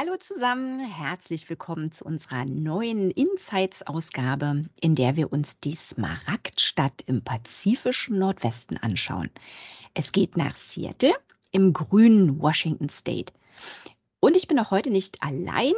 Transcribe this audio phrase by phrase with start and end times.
[0.00, 7.24] Hallo zusammen, herzlich willkommen zu unserer neuen Insights-Ausgabe, in der wir uns die Smaragdstadt im
[7.24, 9.28] pazifischen Nordwesten anschauen.
[9.94, 11.14] Es geht nach Seattle
[11.50, 13.32] im grünen Washington State.
[14.20, 15.74] Und ich bin auch heute nicht allein.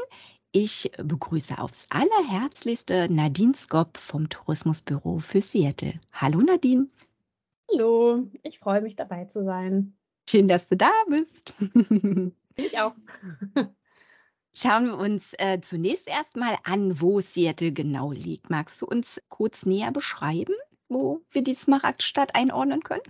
[0.53, 5.95] Ich begrüße aufs allerherzlichste Nadine Skop vom Tourismusbüro für Seattle.
[6.13, 6.89] Hallo Nadine.
[7.73, 9.95] Hallo, ich freue mich dabei zu sein.
[10.29, 11.57] Schön, dass du da bist.
[12.57, 12.95] Ich auch.
[14.53, 18.51] Schauen wir uns äh, zunächst erstmal an, wo Seattle genau liegt.
[18.51, 20.55] Magst du uns kurz näher beschreiben,
[20.89, 23.03] wo wir die Smaragdstadt einordnen können?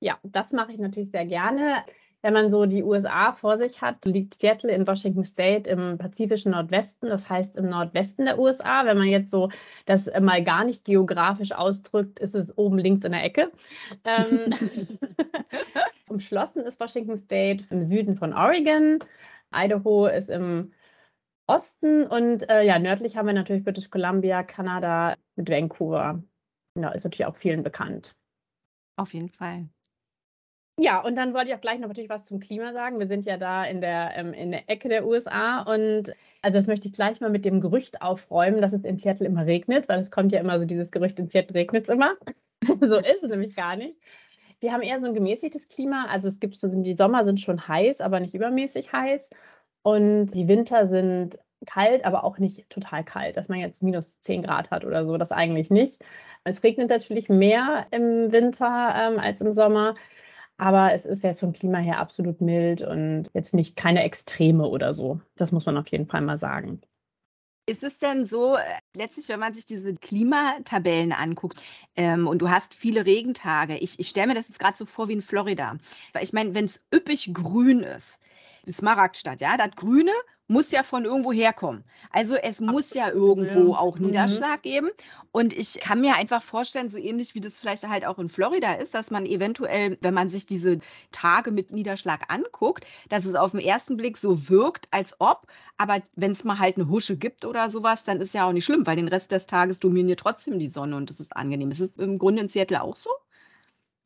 [0.00, 1.84] Ja, das mache ich natürlich sehr gerne.
[2.20, 6.52] Wenn man so die USA vor sich hat, liegt Seattle in Washington State im pazifischen
[6.52, 8.86] Nordwesten, das heißt im Nordwesten der USA.
[8.86, 9.50] Wenn man jetzt so
[9.84, 13.52] das mal gar nicht geografisch ausdrückt, ist es oben links in der Ecke.
[14.04, 14.54] Ähm,
[16.08, 19.00] umschlossen ist Washington State im Süden von Oregon.
[19.52, 20.72] Idaho ist im
[21.46, 26.22] Osten und äh, ja, nördlich haben wir natürlich British Columbia, Kanada mit Vancouver.
[26.78, 28.16] Ja, ist natürlich auch vielen bekannt.
[28.96, 29.68] Auf jeden Fall.
[30.76, 32.98] Ja, und dann wollte ich auch gleich noch natürlich was zum Klima sagen.
[32.98, 36.66] Wir sind ja da in der, ähm, in der Ecke der USA und also das
[36.66, 40.00] möchte ich gleich mal mit dem Gerücht aufräumen, dass es in Seattle immer regnet, weil
[40.00, 42.16] es kommt ja immer so dieses Gerücht, in Seattle regnet es immer.
[42.80, 43.96] so ist es nämlich gar nicht.
[44.64, 46.06] Wir haben eher so ein gemäßigtes Klima.
[46.06, 49.28] Also es gibt die Sommer sind schon heiß, aber nicht übermäßig heiß.
[49.82, 54.40] Und die Winter sind kalt, aber auch nicht total kalt, dass man jetzt minus 10
[54.40, 55.18] Grad hat oder so.
[55.18, 56.02] Das eigentlich nicht.
[56.44, 59.96] Es regnet natürlich mehr im Winter ähm, als im Sommer.
[60.56, 64.94] Aber es ist jetzt vom Klima her absolut mild und jetzt nicht keine Extreme oder
[64.94, 65.20] so.
[65.36, 66.80] Das muss man auf jeden Fall mal sagen.
[67.66, 68.62] Ist es denn so, äh,
[68.92, 71.62] letztlich, wenn man sich diese Klimatabellen anguckt
[71.96, 75.08] ähm, und du hast viele Regentage, ich, ich stelle mir das jetzt gerade so vor
[75.08, 75.78] wie in Florida.
[76.12, 78.18] Weil ich meine, wenn es üppig grün ist,
[78.66, 80.12] die Smaragdstadt, ja, das Grüne
[80.46, 81.84] muss ja von irgendwo herkommen.
[82.10, 82.72] Also es Absolut.
[82.72, 83.78] muss ja irgendwo ja.
[83.78, 84.06] auch mhm.
[84.06, 84.62] Niederschlag mhm.
[84.62, 84.90] geben.
[85.32, 88.74] Und ich kann mir einfach vorstellen, so ähnlich wie das vielleicht halt auch in Florida
[88.74, 90.80] ist, dass man eventuell, wenn man sich diese
[91.12, 95.46] Tage mit Niederschlag anguckt, dass es auf den ersten Blick so wirkt, als ob,
[95.78, 98.64] aber wenn es mal halt eine Husche gibt oder sowas, dann ist ja auch nicht
[98.64, 101.70] schlimm, weil den Rest des Tages dominiert trotzdem die Sonne und das ist angenehm.
[101.70, 103.10] Ist es im Grunde in Seattle auch so?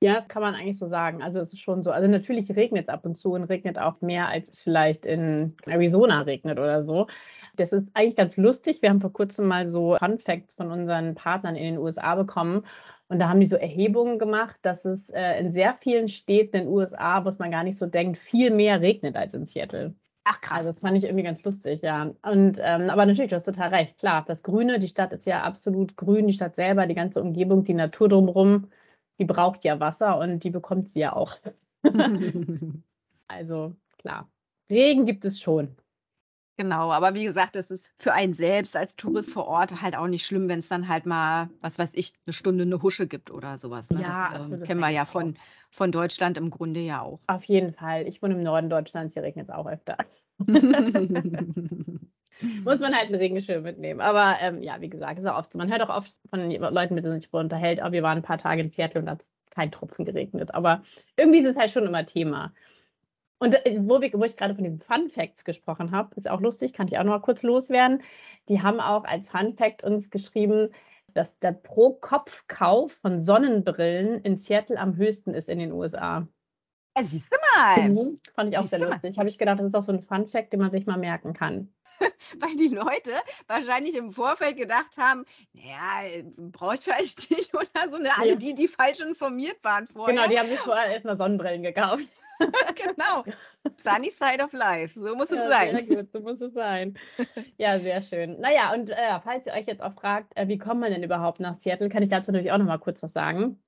[0.01, 1.23] Ja, das kann man eigentlich so sagen.
[1.23, 1.91] Also es ist schon so.
[1.91, 5.57] Also natürlich regnet es ab und zu und regnet auch mehr, als es vielleicht in
[5.67, 7.09] Arizona regnet oder so.
[7.57, 8.81] Das ist eigentlich ganz lustig.
[8.81, 12.65] Wir haben vor kurzem mal so Fun Facts von unseren Partnern in den USA bekommen.
[13.09, 16.63] Und da haben die so Erhebungen gemacht, dass es äh, in sehr vielen Städten in
[16.65, 19.95] den USA, wo es man gar nicht so denkt, viel mehr regnet als in Seattle.
[20.25, 20.59] Ach krass.
[20.59, 22.13] Also das fand ich irgendwie ganz lustig, ja.
[22.23, 23.99] Und ähm, aber natürlich, du hast total recht.
[23.99, 27.65] Klar, das Grüne, die Stadt ist ja absolut grün, die Stadt selber, die ganze Umgebung,
[27.65, 28.69] die Natur drumherum
[29.19, 31.37] die braucht ja Wasser und die bekommt sie ja auch.
[33.29, 34.31] also klar,
[34.71, 35.77] Regen gibt es schon.
[36.57, 40.09] Genau, aber wie gesagt, es ist für einen selbst als Tourist vor Ort halt auch
[40.09, 43.31] nicht schlimm, wenn es dann halt mal, was weiß ich, eine Stunde eine Husche gibt
[43.31, 43.91] oder sowas.
[43.91, 44.03] Ne?
[44.03, 45.37] Ja, das, äh, kennen wir ja von,
[45.71, 47.21] von Deutschland im Grunde ja auch.
[47.29, 48.09] Auf jeden Fall.
[48.09, 49.99] Ich wohne im Norden Deutschlands, hier regnet es auch öfter.
[52.65, 54.01] muss man halt einen Regenschirm mitnehmen.
[54.01, 55.59] Aber ähm, ja, wie gesagt, ist auch oft so.
[55.59, 58.23] Man hört auch oft von Leuten, mit denen man sich unterhält, oh, wir waren ein
[58.23, 60.55] paar Tage in Seattle und da hat kein Tropfen geregnet.
[60.55, 60.83] Aber
[61.17, 62.53] irgendwie ist es halt schon immer Thema.
[63.39, 66.41] Und äh, wo, wir, wo ich gerade von diesen Fun Facts gesprochen habe, ist auch
[66.41, 68.03] lustig, kann ich auch noch mal kurz loswerden.
[68.49, 70.71] Die haben auch als Fun Fact uns geschrieben,
[71.15, 76.27] dass der Pro-Kopf-Kauf von Sonnenbrillen in Seattle am höchsten ist in den USA.
[76.97, 77.89] Ja, siehst du mal.
[77.89, 79.19] Mhm, fand ich auch siehst sehr lustig.
[79.19, 81.33] Habe ich gedacht, das ist auch so ein Fun Fact, den man sich mal merken
[81.33, 81.73] kann.
[82.39, 83.13] weil die Leute
[83.47, 87.99] wahrscheinlich im Vorfeld gedacht haben, naja, brauche ich vielleicht nicht oder so.
[87.99, 88.11] Ne?
[88.19, 90.15] Alle die, die falsch informiert waren vorher.
[90.15, 92.05] Genau, die haben sich vorher erstmal Sonnenbrillen gekauft.
[92.77, 93.25] genau.
[93.81, 94.99] Sunny Side of Life.
[94.99, 95.77] So muss ja, es sein.
[95.77, 96.95] Sehr gut, so muss es sein.
[97.57, 98.39] Ja, sehr schön.
[98.41, 101.41] Naja, und äh, falls ihr euch jetzt auch fragt, äh, wie kommt man denn überhaupt
[101.41, 103.61] nach Seattle, kann ich dazu natürlich auch noch mal kurz was sagen.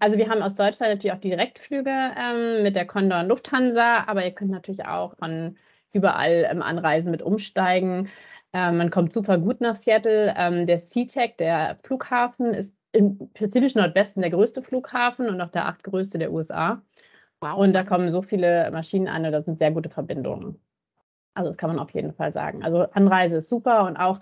[0.00, 4.24] Also wir haben aus Deutschland natürlich auch Direktflüge ähm, mit der Condor und Lufthansa, aber
[4.24, 5.56] ihr könnt natürlich auch von
[5.94, 8.08] überall ähm, anreisen mit Umsteigen.
[8.52, 10.34] Ähm, man kommt super gut nach Seattle.
[10.36, 15.66] Ähm, der SeaTac, der Flughafen, ist im pazifischen Nordwesten der größte Flughafen und auch der
[15.66, 16.82] achtgrößte der USA.
[17.40, 17.58] Wow.
[17.58, 20.60] Und da kommen so viele Maschinen an und das sind sehr gute Verbindungen.
[21.34, 22.62] Also das kann man auf jeden Fall sagen.
[22.62, 24.20] Also Anreise ist super und auch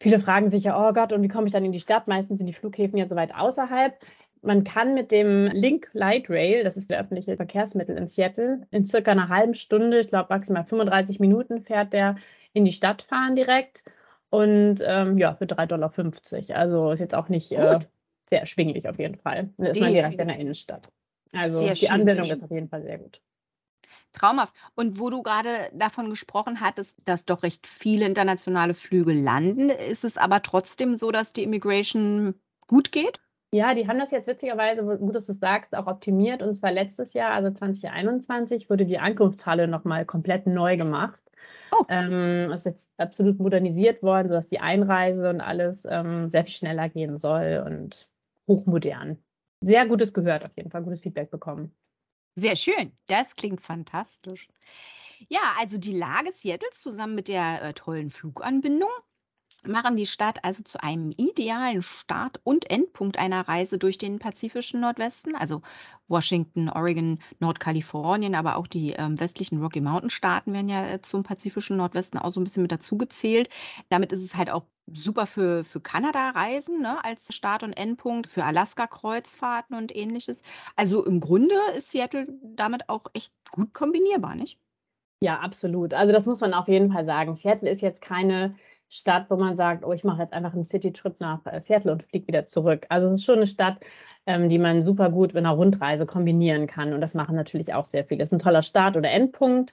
[0.00, 2.06] viele fragen sich ja, oh Gott, und wie komme ich dann in die Stadt?
[2.06, 3.98] Meistens sind die Flughäfen ja so weit außerhalb.
[4.42, 8.84] Man kann mit dem Link Light Rail, das ist der öffentliche Verkehrsmittel in Seattle, in
[8.84, 12.16] circa einer halben Stunde, ich glaube maximal 35 Minuten, fährt der
[12.52, 13.84] in die Stadt fahren direkt.
[14.30, 16.58] Und ähm, ja, für 3,50 Dollar.
[16.58, 17.78] Also ist jetzt auch nicht äh,
[18.28, 19.50] sehr erschwinglich auf jeden Fall.
[19.56, 20.88] Dann ist man direkt in der Innenstadt.
[21.32, 23.20] Also sehr die Anbindung ist auf jeden Fall sehr gut.
[24.12, 24.54] Traumhaft.
[24.74, 30.04] Und wo du gerade davon gesprochen hattest, dass doch recht viele internationale Flüge landen, ist
[30.04, 32.34] es aber trotzdem so, dass die Immigration
[32.66, 33.20] gut geht?
[33.52, 36.42] Ja, die haben das jetzt witzigerweise, gut, dass du es sagst, auch optimiert.
[36.42, 41.22] Und zwar letztes Jahr, also 2021, wurde die Ankunftshalle nochmal komplett neu gemacht.
[41.72, 41.84] Oh.
[41.88, 46.88] Ähm, ist jetzt absolut modernisiert worden, sodass die Einreise und alles ähm, sehr viel schneller
[46.90, 48.08] gehen soll und
[48.46, 49.18] hochmodern.
[49.64, 51.74] Sehr gutes gehört, auf jeden Fall gutes Feedback bekommen.
[52.36, 52.92] Sehr schön.
[53.06, 54.48] Das klingt fantastisch.
[55.28, 58.90] Ja, also die Lage Seattles zusammen mit der äh, tollen Fluganbindung
[59.64, 64.80] machen die Stadt also zu einem idealen Start und Endpunkt einer Reise durch den pazifischen
[64.80, 65.62] Nordwesten, also
[66.06, 71.22] Washington, Oregon, Nordkalifornien, aber auch die ähm, westlichen Rocky Mountain Staaten werden ja äh, zum
[71.22, 73.50] pazifischen Nordwesten auch so ein bisschen mit dazugezählt.
[73.88, 78.44] Damit ist es halt auch super für, für Kanada-Reisen ne, als Start- und Endpunkt, für
[78.44, 80.42] Alaska-Kreuzfahrten und ähnliches.
[80.76, 84.58] Also im Grunde ist Seattle damit auch echt gut kombinierbar, nicht?
[85.20, 85.94] Ja, absolut.
[85.94, 87.34] Also das muss man auf jeden Fall sagen.
[87.34, 88.54] Seattle ist jetzt keine
[88.88, 92.02] Stadt, wo man sagt, oh, ich mache jetzt einfach einen City-Trip nach äh, Seattle und
[92.04, 92.86] fliege wieder zurück.
[92.88, 93.78] Also es ist schon eine Stadt,
[94.26, 96.92] ähm, die man super gut mit einer Rundreise kombinieren kann.
[96.92, 98.22] Und das machen natürlich auch sehr viele.
[98.22, 99.72] Es ist ein toller Start- oder Endpunkt.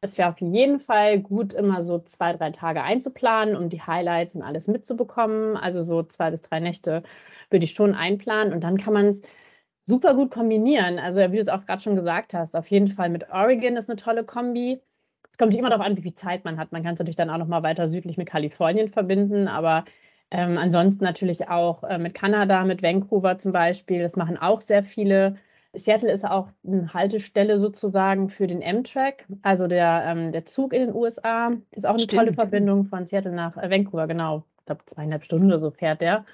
[0.00, 4.34] Es wäre auf jeden Fall gut, immer so zwei, drei Tage einzuplanen, um die Highlights
[4.34, 5.56] und alles mitzubekommen.
[5.56, 7.02] Also so zwei bis drei Nächte
[7.50, 9.22] würde ich schon einplanen und dann kann man es
[9.84, 10.98] super gut kombinieren.
[10.98, 13.88] Also wie du es auch gerade schon gesagt hast, auf jeden Fall mit Oregon ist
[13.88, 14.80] eine tolle Kombi
[15.36, 16.72] es kommt immer darauf an, wie viel Zeit man hat.
[16.72, 19.84] Man kann es natürlich dann auch noch mal weiter südlich mit Kalifornien verbinden, aber
[20.30, 24.00] ähm, ansonsten natürlich auch äh, mit Kanada, mit Vancouver zum Beispiel.
[24.00, 25.36] Das machen auch sehr viele.
[25.74, 30.86] Seattle ist auch eine Haltestelle sozusagen für den Amtrak, also der, ähm, der Zug in
[30.86, 31.52] den USA.
[31.72, 32.18] Ist auch eine Stimmt.
[32.18, 34.42] tolle Verbindung von Seattle nach äh, Vancouver, genau.
[34.60, 36.24] Ich glaube, zweieinhalb Stunden oder so fährt der.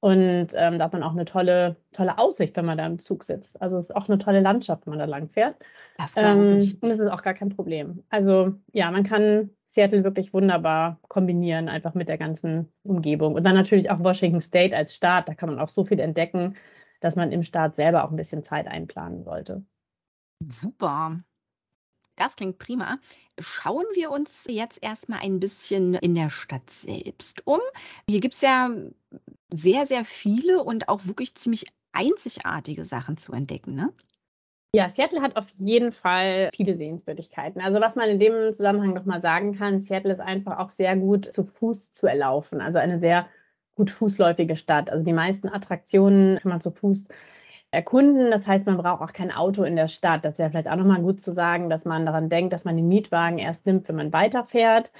[0.00, 3.24] Und ähm, da hat man auch eine tolle, tolle Aussicht, wenn man da im Zug
[3.24, 3.60] sitzt.
[3.60, 5.56] Also es ist auch eine tolle Landschaft, wenn man da lang fährt.
[5.96, 6.80] Das ähm, ich.
[6.80, 8.04] Und es ist auch gar kein Problem.
[8.08, 13.34] Also ja, man kann Seattle wirklich wunderbar kombinieren, einfach mit der ganzen Umgebung.
[13.34, 15.28] Und dann natürlich auch Washington State als Staat.
[15.28, 16.54] Da kann man auch so viel entdecken,
[17.00, 19.64] dass man im Staat selber auch ein bisschen Zeit einplanen sollte.
[20.42, 21.20] Super.
[22.18, 22.98] Das klingt prima.
[23.38, 27.60] Schauen wir uns jetzt erstmal ein bisschen in der Stadt selbst um.
[28.10, 28.70] Hier gibt es ja
[29.54, 33.92] sehr, sehr viele und auch wirklich ziemlich einzigartige Sachen zu entdecken, ne?
[34.74, 37.62] Ja, Seattle hat auf jeden Fall viele Sehenswürdigkeiten.
[37.62, 41.32] Also was man in dem Zusammenhang nochmal sagen kann, Seattle ist einfach auch sehr gut
[41.32, 42.60] zu Fuß zu erlaufen.
[42.60, 43.28] Also eine sehr
[43.76, 44.90] gut fußläufige Stadt.
[44.90, 47.06] Also die meisten Attraktionen kann man zu Fuß
[47.70, 48.30] erkunden.
[48.30, 50.24] Das heißt, man braucht auch kein Auto in der Stadt.
[50.24, 52.88] Das wäre vielleicht auch nochmal gut zu sagen, dass man daran denkt, dass man den
[52.88, 54.92] Mietwagen erst nimmt, wenn man weiterfährt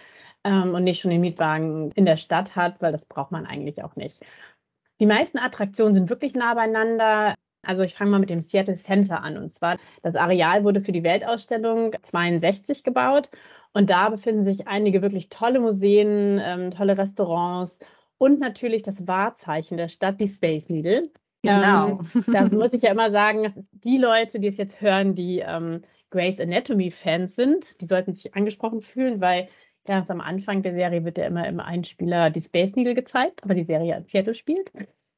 [0.44, 3.82] ähm, und nicht schon den Mietwagen in der Stadt hat, weil das braucht man eigentlich
[3.82, 4.24] auch nicht.
[5.00, 7.34] Die meisten Attraktionen sind wirklich nah beieinander.
[7.62, 9.36] Also ich fange mal mit dem Seattle Center an.
[9.36, 13.30] Und zwar, das Areal wurde für die Weltausstellung 62 gebaut.
[13.72, 17.78] Und da befinden sich einige wirklich tolle Museen, ähm, tolle Restaurants
[18.18, 21.10] und natürlich das Wahrzeichen der Stadt, die Space Needle.
[21.48, 22.00] Genau.
[22.14, 25.82] Ähm, da muss ich ja immer sagen, die Leute, die es jetzt hören, die ähm,
[26.10, 29.48] Grey's Anatomy-Fans sind, die sollten sich angesprochen fühlen, weil
[29.84, 33.54] ganz am Anfang der Serie wird ja immer im Einspieler die Space Needle gezeigt, aber
[33.54, 34.70] die Serie in Seattle spielt.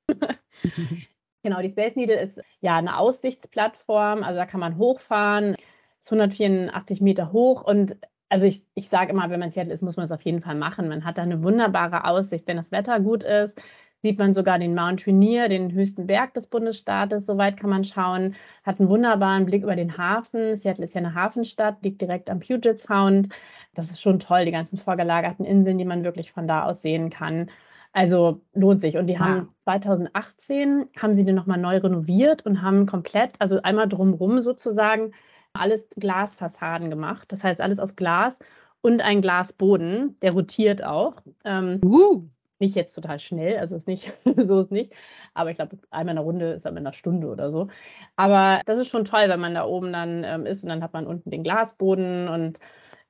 [1.43, 5.57] genau, die Space Needle ist ja eine Aussichtsplattform, also da kann man hochfahren,
[6.01, 7.97] ist 184 Meter hoch und
[8.29, 10.55] also ich, ich sage immer, wenn man Seattle ist, muss man es auf jeden Fall
[10.55, 10.89] machen.
[10.89, 13.61] Man hat da eine wunderbare Aussicht, wenn das Wetter gut ist,
[14.03, 17.27] sieht man sogar den Mount Rainier, den höchsten Berg des Bundesstaates.
[17.27, 18.35] Soweit kann man schauen.
[18.65, 20.57] Hat einen wunderbaren Blick über den Hafen.
[20.57, 23.29] Seattle ist ja eine Hafenstadt, liegt direkt am Puget Sound.
[23.75, 27.11] Das ist schon toll, die ganzen vorgelagerten Inseln, die man wirklich von da aus sehen
[27.11, 27.51] kann.
[27.93, 28.97] Also lohnt sich.
[28.97, 29.49] Und die haben ja.
[29.65, 35.13] 2018 haben sie den nochmal neu renoviert und haben komplett, also einmal drumherum sozusagen,
[35.53, 37.33] alles Glasfassaden gemacht.
[37.33, 38.39] Das heißt, alles aus Glas
[38.81, 41.17] und ein Glasboden, der rotiert auch.
[41.45, 42.23] Ähm, uh
[42.61, 44.93] nicht jetzt total schnell, also ist nicht, so ist nicht.
[45.35, 47.69] Aber ich glaube, einmal in der Runde ist dann in einer Stunde oder so.
[48.17, 50.93] Aber das ist schon toll, wenn man da oben dann ähm, ist und dann hat
[50.93, 52.59] man unten den Glasboden und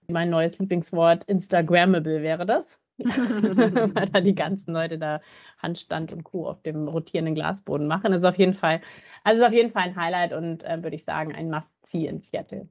[0.08, 2.78] mein neues Lieblingswort, Instagrammable wäre das.
[3.00, 5.22] weil da die ganzen Leute da
[5.58, 6.46] Handstand und Co.
[6.46, 8.12] auf dem rotierenden Glasboden machen.
[8.12, 8.82] Das ist auf jeden Fall,
[9.24, 12.20] also ist auf jeden Fall ein Highlight und äh, würde ich sagen, ein Must-See in
[12.20, 12.68] Seattle.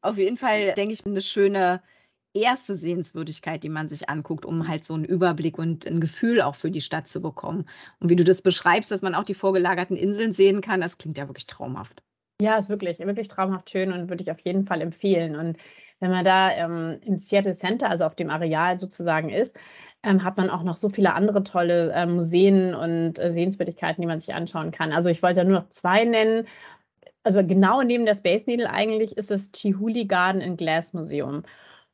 [0.00, 1.82] Auf jeden Fall, denke ich, eine schöne
[2.34, 6.54] erste Sehenswürdigkeit, die man sich anguckt, um halt so einen Überblick und ein Gefühl auch
[6.54, 7.66] für die Stadt zu bekommen.
[8.00, 11.16] Und wie du das beschreibst, dass man auch die vorgelagerten Inseln sehen kann, das klingt
[11.18, 12.02] ja wirklich traumhaft.
[12.40, 15.36] Ja, ist wirklich, wirklich traumhaft schön und würde ich auf jeden Fall empfehlen.
[15.36, 15.56] Und
[16.00, 19.56] wenn man da ähm, im Seattle Center, also auf dem Areal sozusagen ist,
[20.02, 24.08] ähm, hat man auch noch so viele andere tolle äh, Museen und äh, Sehenswürdigkeiten, die
[24.08, 24.92] man sich anschauen kann.
[24.92, 26.46] Also ich wollte ja nur noch zwei nennen
[27.24, 31.42] also genau neben der Space Needle eigentlich ist das Chihuli Garden and Glass Museum.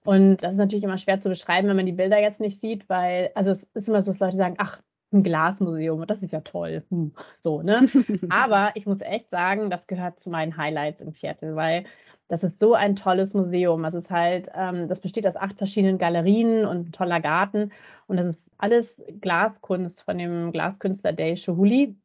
[0.04, 2.88] Und das ist natürlich immer schwer zu beschreiben, wenn man die Bilder jetzt nicht sieht,
[2.88, 4.80] weil, also es ist immer so, dass Leute sagen, ach,
[5.12, 6.84] ein Glasmuseum, das ist ja toll.
[6.90, 7.86] Hm, so, ne?
[8.30, 11.84] Aber ich muss echt sagen, das gehört zu meinen Highlights in Seattle, weil
[12.28, 13.84] das ist so ein tolles Museum.
[13.84, 17.72] Es ist halt, ähm, das besteht aus acht verschiedenen Galerien und ein toller Garten.
[18.06, 21.96] Und das ist alles Glaskunst von dem Glaskünstler Dave Shuhuli.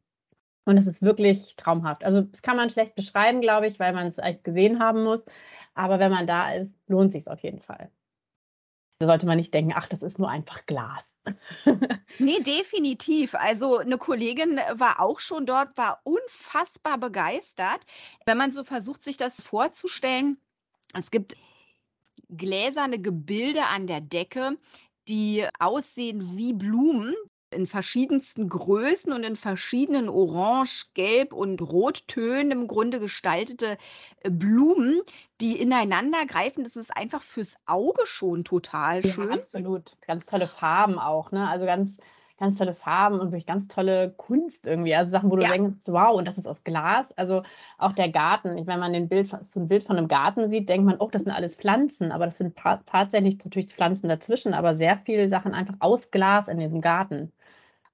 [0.65, 2.03] Und es ist wirklich traumhaft.
[2.03, 5.23] Also, das kann man schlecht beschreiben, glaube ich, weil man es echt gesehen haben muss.
[5.75, 7.91] Aber wenn man da ist, lohnt sich auf jeden Fall.
[9.00, 11.13] Da sollte man nicht denken, ach, das ist nur einfach Glas.
[12.17, 13.36] nee, definitiv.
[13.36, 17.86] Also eine Kollegin war auch schon dort, war unfassbar begeistert.
[18.25, 20.38] Wenn man so versucht, sich das vorzustellen,
[20.94, 21.36] es gibt
[22.29, 24.58] gläserne Gebilde an der Decke,
[25.10, 27.15] die aussehen wie Blumen
[27.51, 33.77] in verschiedensten Größen und in verschiedenen Orange, Gelb und Rottönen im Grunde gestaltete
[34.21, 35.01] äh, Blumen,
[35.41, 36.63] die ineinander greifen.
[36.63, 39.29] Das ist einfach fürs Auge schon total Ja, schön.
[39.29, 39.97] absolut.
[40.05, 41.47] Ganz tolle Farben auch, ne?
[41.47, 41.97] Also ganz,
[42.38, 44.94] ganz tolle Farben und wirklich ganz tolle Kunst irgendwie.
[44.96, 45.50] Also Sachen, wo du Ja.
[45.50, 47.12] denkst, wow, und das ist aus Glas.
[47.18, 47.44] Also
[47.77, 48.68] auch der Garten.
[48.68, 51.24] Wenn man den Bild, so ein Bild von einem Garten sieht, denkt man, oh, das
[51.24, 52.12] sind alles Pflanzen.
[52.12, 56.48] Aber das sind ta- tatsächlich natürlich Pflanzen dazwischen, aber sehr viele Sachen einfach aus Glas
[56.48, 57.32] in diesem Garten.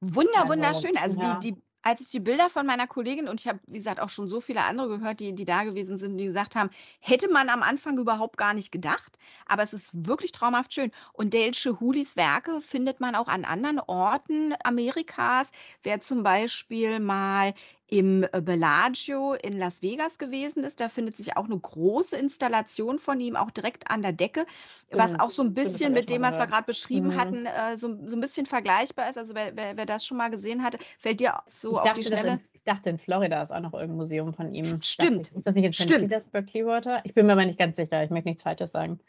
[0.02, 0.98] Wunder, Also, wunderschön.
[0.98, 1.36] Also ja.
[1.40, 4.10] die, die, als ich die Bilder von meiner Kollegin und ich habe, wie gesagt, auch
[4.10, 6.70] schon so viele andere gehört, die, die da gewesen sind, die gesagt haben,
[7.00, 10.92] hätte man am Anfang überhaupt gar nicht gedacht, aber es ist wirklich traumhaft schön.
[11.14, 15.52] Und Dale Hulis Werke findet man auch an anderen Orten Amerikas.
[15.84, 17.54] Wer zum Beispiel mal
[17.92, 22.98] im äh, Bellagio in Las Vegas gewesen ist, da findet sich auch eine große Installation
[22.98, 24.46] von ihm, auch direkt an der Decke,
[24.92, 27.16] was Stimmt, auch so ein bisschen mit dem, was wir gerade beschrieben Mhm.
[27.20, 29.18] hatten, äh, so, so ein bisschen vergleichbar ist.
[29.18, 32.02] Also wer, wer, wer das schon mal gesehen hatte, fällt dir so Ich auf die
[32.02, 32.32] dachte, Schnelle.
[32.36, 34.82] in, ich dachte, in Florida ist auch noch irgendein Museum von ihm.
[34.82, 35.28] Stimmt.
[35.30, 35.36] ich.
[35.36, 35.90] Ist das nicht in St.
[35.90, 37.02] Petersburg, Clearwater?
[37.04, 38.02] Ich bin mir aber nicht ganz sicher.
[38.04, 39.02] Ich möchte nichts Falsches sagen.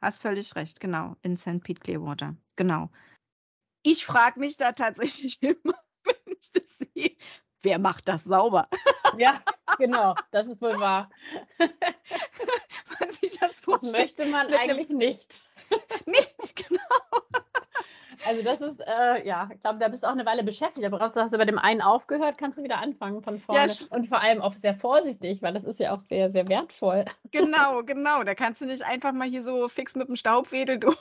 [0.00, 1.16] Hast völlig recht, genau.
[1.22, 1.60] In St.
[1.64, 2.36] Pete Clearwater.
[2.54, 2.88] Genau.
[3.82, 6.62] Ich frage mich da tatsächlich immer, wenn ich das
[6.94, 7.16] sehe,
[7.62, 8.66] wer macht das sauber?
[9.16, 9.40] Ja,
[9.78, 10.14] genau.
[10.32, 11.08] Das ist wohl wahr.
[11.58, 13.96] Man sich das Das vorstellt.
[13.96, 15.42] möchte man eigentlich nicht.
[16.06, 17.22] Nee, genau.
[18.26, 20.84] Also das ist, äh, ja, ich glaube, da bist du auch eine Weile beschäftigt.
[20.86, 23.64] Aber brauchst du hast du bei dem einen aufgehört, kannst du wieder anfangen von vorne.
[23.66, 27.06] st- Und vor allem auch sehr vorsichtig, weil das ist ja auch sehr, sehr wertvoll.
[27.30, 28.24] Genau, genau.
[28.24, 30.98] Da kannst du nicht einfach mal hier so fix mit dem Staubwedel durch.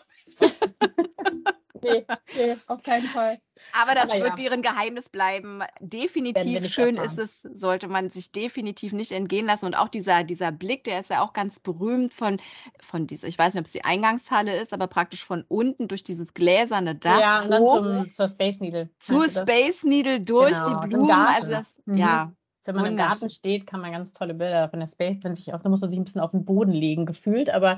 [1.88, 3.40] Nee, nee, auf keinen Fall.
[3.72, 4.36] Aber das Aber wird ja.
[4.36, 5.64] deren Geheimnis bleiben.
[5.80, 7.20] Definitiv schön erfahren.
[7.20, 9.66] ist es, sollte man sich definitiv nicht entgehen lassen.
[9.66, 12.40] Und auch dieser, dieser Blick, der ist ja auch ganz berühmt von,
[12.82, 16.04] von dieser, ich weiß nicht, ob es die Eingangshalle ist, aber praktisch von unten durch
[16.04, 18.90] dieses gläserne Dach ja, und dann zum, zur Space Needle.
[19.00, 19.28] zur?
[19.30, 21.12] Space Needle durch Genau, die Blumen.
[21.12, 21.98] Also das, Mhm.
[21.98, 22.34] ja,
[22.68, 22.98] Wenn man im.
[22.98, 25.82] Garten steht, kann man ganz tolle Bilder von der Space, wenn sich auch, da muss
[25.82, 27.78] man sich ein bisschen auf den Boden legen, gefühlt, aber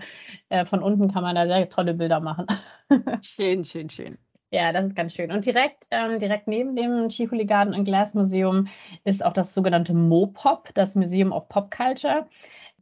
[0.49, 2.47] äh, von unten kann man da sehr tolle Bilder machen.
[3.23, 4.17] schön, schön, schön.
[4.51, 5.31] Ja, das ist ganz schön.
[5.31, 8.67] Und direkt, ähm, direkt neben dem Chihuli Garden and Glass Museum
[9.03, 12.27] ist auch das sogenannte MoPop, das Museum of Pop Culture.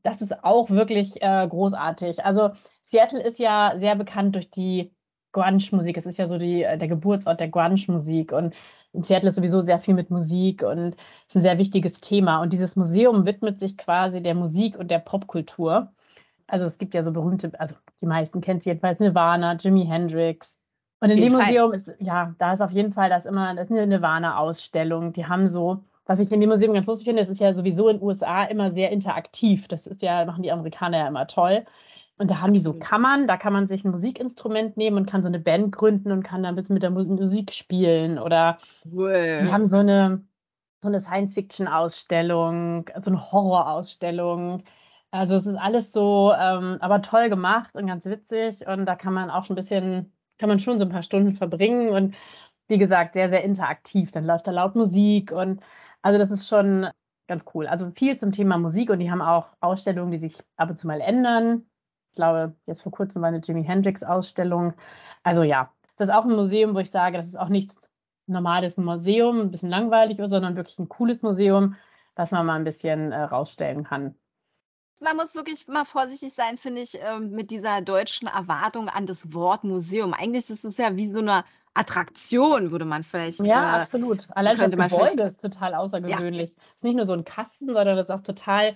[0.03, 2.23] Das ist auch wirklich äh, großartig.
[2.23, 2.51] Also
[2.83, 4.93] Seattle ist ja sehr bekannt durch die
[5.33, 5.97] Grunge-Musik.
[5.97, 8.31] Es ist ja so die, äh, der Geburtsort der Grunge-Musik.
[8.31, 8.55] Und
[8.93, 10.95] Seattle ist sowieso sehr viel mit Musik und
[11.27, 12.41] ist ein sehr wichtiges Thema.
[12.41, 15.91] Und dieses Museum widmet sich quasi der Musik und der Popkultur.
[16.47, 20.57] Also es gibt ja so berühmte, also die meisten kennen sie jedenfalls Nirvana, Jimi Hendrix.
[20.99, 21.43] Und in dem Fall.
[21.43, 25.13] Museum ist, ja, da ist auf jeden Fall das immer, das ist eine Nirvana-Ausstellung.
[25.13, 27.89] Die haben so, was ich in dem Museum ganz lustig finde, es ist ja sowieso
[27.89, 29.67] in den USA immer sehr interaktiv.
[29.67, 31.65] Das ist ja, machen die Amerikaner ja immer toll.
[32.17, 32.73] Und da haben die so.
[32.73, 36.23] Kammern, da kann man sich ein Musikinstrument nehmen und kann so eine Band gründen und
[36.23, 38.17] kann bisschen mit der Mus- Musik spielen.
[38.17, 39.51] Oder die Cool.
[39.51, 40.25] haben so eine,
[40.81, 44.63] so eine Science-Fiction-Ausstellung, so eine Horror-Ausstellung.
[45.11, 48.65] Also es ist alles so, ähm, aber toll gemacht und ganz witzig.
[48.67, 51.33] Und da kann man auch schon ein bisschen, kann man schon so ein paar Stunden
[51.35, 51.89] verbringen.
[51.89, 52.15] Und
[52.67, 54.11] wie gesagt, sehr, sehr interaktiv.
[54.11, 55.61] Dann läuft da laut Musik und
[56.01, 56.87] also das ist schon
[57.27, 57.67] ganz cool.
[57.67, 60.87] Also viel zum Thema Musik und die haben auch Ausstellungen, die sich ab und zu
[60.87, 61.65] mal ändern.
[62.17, 64.73] Ich glaube, jetzt vor kurzem war eine Jimi Hendrix-Ausstellung.
[65.21, 67.75] Also ja, das ist auch ein Museum, wo ich sage, das ist auch nichts
[68.25, 71.75] normales Museum, ein bisschen langweilig, sondern wirklich ein cooles Museum,
[72.15, 74.15] das man mal ein bisschen äh, rausstellen kann.
[74.99, 79.31] Man muss wirklich mal vorsichtig sein, finde ich, ähm, mit dieser deutschen Erwartung an das
[79.31, 80.15] Wort Museum.
[80.15, 81.43] Eigentlich ist es ja wie so eine
[81.75, 83.45] Attraktion, würde man vielleicht.
[83.45, 84.27] Ja, äh, absolut.
[84.31, 86.49] Allein das Gebäude ist total außergewöhnlich.
[86.49, 88.75] Es ist nicht nur so ein Kasten, sondern das ist auch total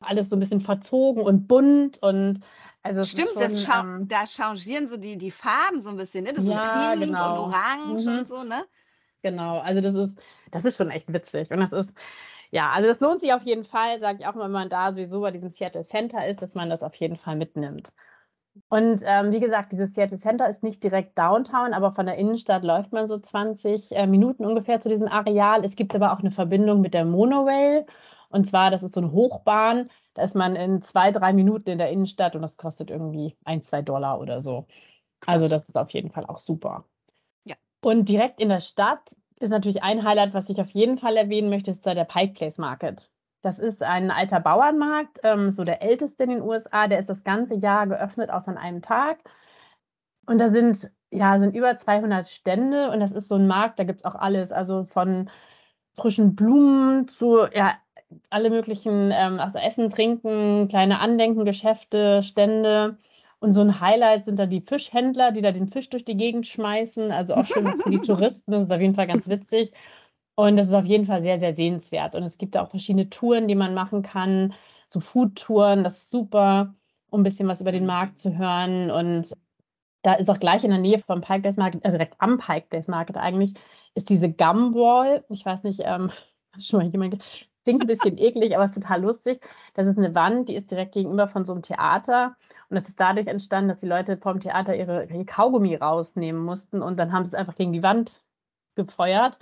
[0.00, 2.40] alles so ein bisschen verzogen und bunt und
[2.82, 5.96] also Stimmt, ist das schon, scha ähm, da changieren so die, die Farben so ein
[5.96, 6.32] bisschen, ne?
[6.34, 7.16] Das ist Ja, so Pink genau.
[7.20, 8.18] und Orange Mhm.
[8.18, 8.68] und so, ne?
[9.22, 10.18] Genau, also das ist,
[10.52, 11.50] das ist schon echt witzig.
[11.50, 11.94] Und das ist,
[12.52, 14.92] Ja, also das lohnt sich auf jeden Fall, sage ich auch mal, wenn man da
[14.94, 17.92] sowieso bei diesem Seattle Center ist, dass man das auf jeden Fall mitnimmt.
[18.68, 22.64] Und ähm, wie gesagt, dieses Seattle Center ist nicht direkt Downtown, aber von der Innenstadt
[22.64, 25.64] läuft man so 20 äh, Minuten ungefähr zu diesem Areal.
[25.64, 27.86] Es gibt aber auch eine Verbindung mit der Monorail.
[28.28, 29.90] Und zwar, das ist so eine Hochbahn.
[30.14, 33.62] Da ist man in zwei, drei Minuten in der Innenstadt und das kostet irgendwie ein,
[33.62, 34.66] zwei Dollar oder so.
[35.26, 36.84] Also das ist auf jeden Fall auch super.
[37.44, 37.56] Ja.
[37.82, 41.50] Und direkt in der Stadt ist natürlich ein Highlight, was ich auf jeden Fall erwähnen
[41.50, 43.10] möchte, ist da der Pike Place Market.
[43.42, 46.88] Das ist ein alter Bauernmarkt, ähm, so der älteste in den USA.
[46.88, 49.18] Der ist das ganze Jahr geöffnet, außer an einem Tag.
[50.26, 53.84] Und da sind, ja, sind über 200 Stände und das ist so ein Markt, da
[53.84, 55.30] gibt es auch alles, also von
[55.94, 57.76] frischen Blumen zu, ja,
[58.30, 62.98] alle möglichen, ähm, also Essen, Trinken, kleine Andenkengeschäfte, Stände.
[63.38, 66.46] Und so ein Highlight sind da die Fischhändler, die da den Fisch durch die Gegend
[66.46, 67.10] schmeißen.
[67.10, 68.52] Also auch schön was für die Touristen.
[68.52, 69.72] Das ist auf jeden Fall ganz witzig.
[70.36, 72.14] Und das ist auf jeden Fall sehr, sehr sehenswert.
[72.14, 74.54] Und es gibt da auch verschiedene Touren, die man machen kann,
[74.86, 76.74] so Food-Touren, das ist super,
[77.10, 78.90] um ein bisschen was über den Markt zu hören.
[78.90, 79.34] Und
[80.02, 82.68] da ist auch gleich in der Nähe vom Pike Days Market, äh, direkt am Pike
[82.70, 83.54] Days Market eigentlich,
[83.94, 85.24] ist diese Gumwall.
[85.30, 86.10] Ich weiß nicht, ähm,
[86.58, 89.42] schon mal jemand, klingt ein bisschen eklig, aber es ist total lustig.
[89.74, 92.36] Das ist eine Wand, die ist direkt gegenüber von so einem Theater.
[92.70, 96.80] Und das ist dadurch entstanden, dass die Leute vom Theater ihre, ihre Kaugummi rausnehmen mussten
[96.80, 98.22] und dann haben sie es einfach gegen die Wand
[98.76, 99.40] gefeuert.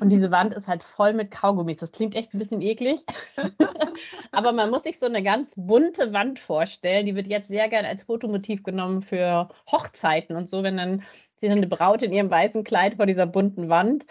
[0.00, 1.78] Und diese Wand ist halt voll mit Kaugummis.
[1.78, 3.04] Das klingt echt ein bisschen eklig.
[4.30, 7.04] Aber man muss sich so eine ganz bunte Wand vorstellen.
[7.04, 11.02] Die wird jetzt sehr gerne als Fotomotiv genommen für Hochzeiten und so, wenn dann
[11.36, 14.06] steht eine Braut in ihrem weißen Kleid vor dieser bunten Wand.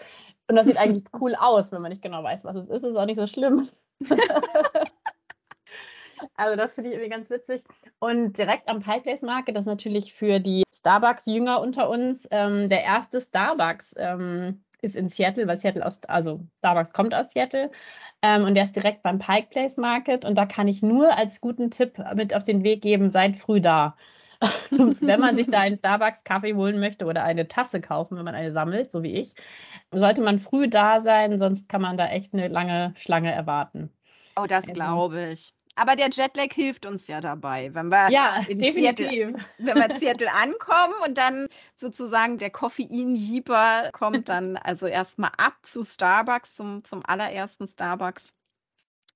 [0.48, 2.84] Und das sieht eigentlich cool aus, wenn man nicht genau weiß, was es ist.
[2.84, 3.68] Ist auch nicht so schlimm.
[6.36, 7.62] Also das finde ich irgendwie ganz witzig.
[7.98, 12.68] Und direkt am Pike Place Market, das ist natürlich für die Starbucks-Jünger unter uns, ähm,
[12.68, 17.70] der erste Starbucks ähm, ist in Seattle, weil Seattle aus, also Starbucks kommt aus Seattle.
[18.22, 20.24] Ähm, und der ist direkt beim Pike Place Market.
[20.24, 23.60] Und da kann ich nur als guten Tipp mit auf den Weg geben, seid früh
[23.60, 23.96] da.
[24.70, 28.52] wenn man sich da einen Starbucks-Kaffee holen möchte oder eine Tasse kaufen, wenn man eine
[28.52, 29.34] sammelt, so wie ich,
[29.92, 33.90] sollte man früh da sein, sonst kann man da echt eine lange Schlange erwarten.
[34.38, 35.52] Oh, das also glaube ich.
[35.78, 39.08] Aber der Jetlag hilft uns ja dabei, wenn wir ja, in definitiv.
[39.08, 45.54] Seattle, wenn wir Seattle ankommen und dann sozusagen der Koffein-Jeeper kommt dann also erstmal ab
[45.62, 48.32] zu Starbucks, zum, zum allerersten Starbucks.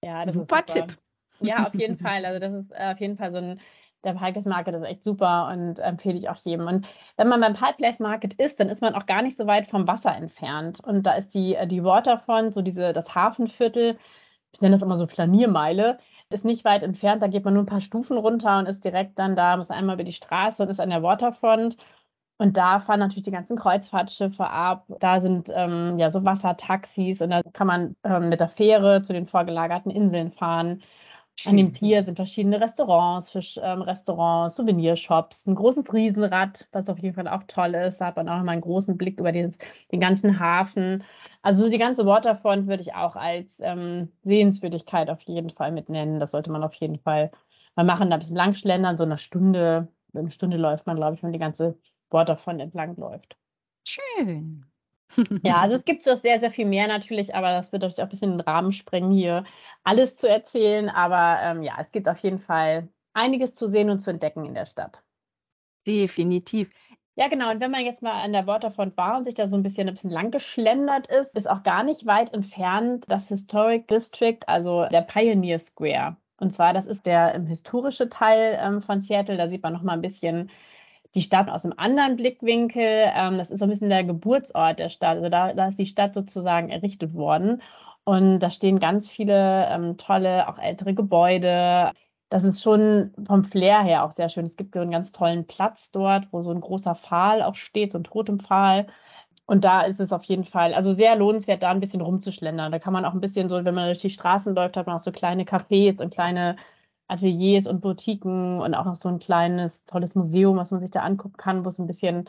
[0.03, 0.99] Ja, das super, ist super Tipp.
[1.41, 2.25] Ja, auf jeden Fall.
[2.27, 3.61] Also das ist äh, auf jeden Fall so ein,
[4.05, 6.67] der Pie Market ist echt super und empfehle ich auch jedem.
[6.67, 9.67] Und wenn man beim Pie Market ist, dann ist man auch gar nicht so weit
[9.67, 10.81] vom Wasser entfernt.
[10.85, 13.99] Und da ist die, äh, die Waterfront, so diese, das Hafenviertel,
[14.53, 15.99] ich nenne das immer so Flaniermeile,
[16.31, 17.23] ist nicht weit entfernt.
[17.23, 19.95] Da geht man nur ein paar Stufen runter und ist direkt dann da, muss einmal
[19.95, 21.77] über die Straße und ist an der Waterfront.
[22.39, 24.87] Und da fahren natürlich die ganzen Kreuzfahrtschiffe ab.
[25.01, 29.13] Da sind ähm, ja so Wassertaxis und da kann man ähm, mit der Fähre zu
[29.13, 30.81] den vorgelagerten Inseln fahren.
[31.45, 37.15] An dem Pier sind verschiedene Restaurants, Fischrestaurants, ähm, Souvenirshops, ein großes Riesenrad, was auf jeden
[37.15, 37.99] Fall auch toll ist.
[38.01, 39.55] Da hat man auch mal einen großen Blick über den,
[39.91, 41.03] den ganzen Hafen.
[41.43, 46.21] Also die ganze Waterfront würde ich auch als ähm, Sehenswürdigkeit auf jeden Fall mit nennen.
[46.21, 47.31] Das sollte man auf jeden Fall
[47.75, 48.11] mal machen.
[48.11, 51.39] Da ein bisschen langschlendern, so eine Stunde, eine Stunde läuft man, glaube ich, wenn die
[51.39, 51.79] ganze
[52.11, 53.39] Waterfront entlang läuft.
[53.85, 54.70] Schön.
[55.43, 58.05] Ja, also es gibt doch sehr, sehr viel mehr natürlich, aber das wird euch auch
[58.05, 59.45] ein bisschen in den Rahmen sprengen, hier
[59.85, 60.89] alles zu erzählen.
[60.89, 64.55] Aber ähm, ja, es gibt auf jeden Fall einiges zu sehen und zu entdecken in
[64.55, 65.03] der Stadt.
[65.87, 66.71] Definitiv.
[67.17, 67.51] Ja, genau.
[67.51, 69.89] Und wenn man jetzt mal an der Waterfront war und sich da so ein bisschen,
[69.89, 74.87] ein bisschen lang geschlendert ist, ist auch gar nicht weit entfernt das Historic District, also
[74.87, 76.17] der Pioneer Square.
[76.39, 79.37] Und zwar, das ist der ähm, historische Teil ähm, von Seattle.
[79.37, 80.51] Da sieht man noch mal ein bisschen
[81.15, 83.11] die Stadt aus einem anderen Blickwinkel.
[83.15, 85.17] Ähm, das ist so ein bisschen der Geburtsort der Stadt.
[85.17, 87.63] Also da, da ist die Stadt sozusagen errichtet worden.
[88.05, 91.93] Und da stehen ganz viele ähm, tolle, auch ältere Gebäude.
[92.29, 94.45] Das ist schon vom Flair her auch sehr schön.
[94.47, 97.93] Es gibt so einen ganz tollen Platz dort, wo so ein großer Pfahl auch steht,
[97.93, 98.87] so ein Totempfahl.
[99.47, 102.71] Und da ist es auf jeden Fall, also sehr lohnenswert, da ein bisschen rumzuschlendern.
[102.71, 104.97] Da kann man auch ein bisschen so, wenn man durch die Straßen läuft, hat man
[104.97, 106.57] auch so kleine Cafés und kleine
[107.11, 111.01] Ateliers und Boutiquen und auch noch so ein kleines, tolles Museum, was man sich da
[111.01, 112.29] angucken kann, wo es ein bisschen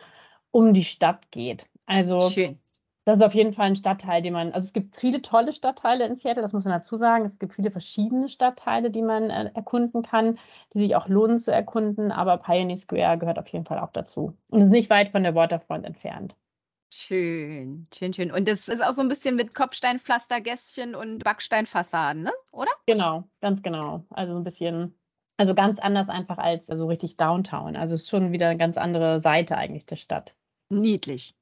[0.52, 1.68] um die Stadt geht.
[1.86, 2.60] Also Schön.
[3.06, 6.06] das ist auf jeden Fall ein Stadtteil, den man, also es gibt viele tolle Stadtteile
[6.06, 7.26] in Seattle, das muss man dazu sagen.
[7.26, 10.40] Es gibt viele verschiedene Stadtteile, die man äh, erkunden kann,
[10.74, 14.36] die sich auch lohnen zu erkunden, aber Pioneer Square gehört auf jeden Fall auch dazu
[14.50, 16.36] und ist nicht weit von der Waterfront entfernt.
[16.94, 18.32] Schön, schön, schön.
[18.32, 22.34] Und das ist auch so ein bisschen mit Kopfsteinpflastergässchen und Backsteinfassaden, ne?
[22.52, 22.72] oder?
[22.86, 24.06] Genau, ganz genau.
[24.10, 25.00] Also ein bisschen,
[25.38, 27.78] also ganz anders einfach als so richtig Downtown.
[27.78, 30.36] Also es ist schon wieder eine ganz andere Seite eigentlich der Stadt.
[30.70, 31.34] Niedlich.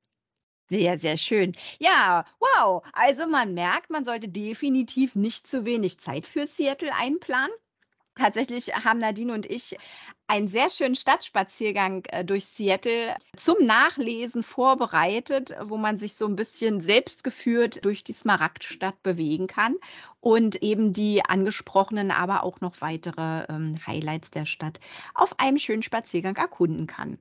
[0.69, 1.55] Sehr, sehr schön.
[1.79, 2.83] Ja, wow.
[2.93, 7.51] Also man merkt, man sollte definitiv nicht zu wenig Zeit für Seattle einplanen.
[8.19, 9.77] Tatsächlich haben Nadine und ich
[10.27, 16.35] einen sehr schönen Stadtspaziergang äh, durch Seattle zum Nachlesen vorbereitet, wo man sich so ein
[16.35, 19.75] bisschen selbstgeführt durch die Smaragdstadt bewegen kann
[20.19, 24.81] und eben die angesprochenen, aber auch noch weitere ähm, Highlights der Stadt
[25.15, 27.19] auf einem schönen Spaziergang erkunden kann.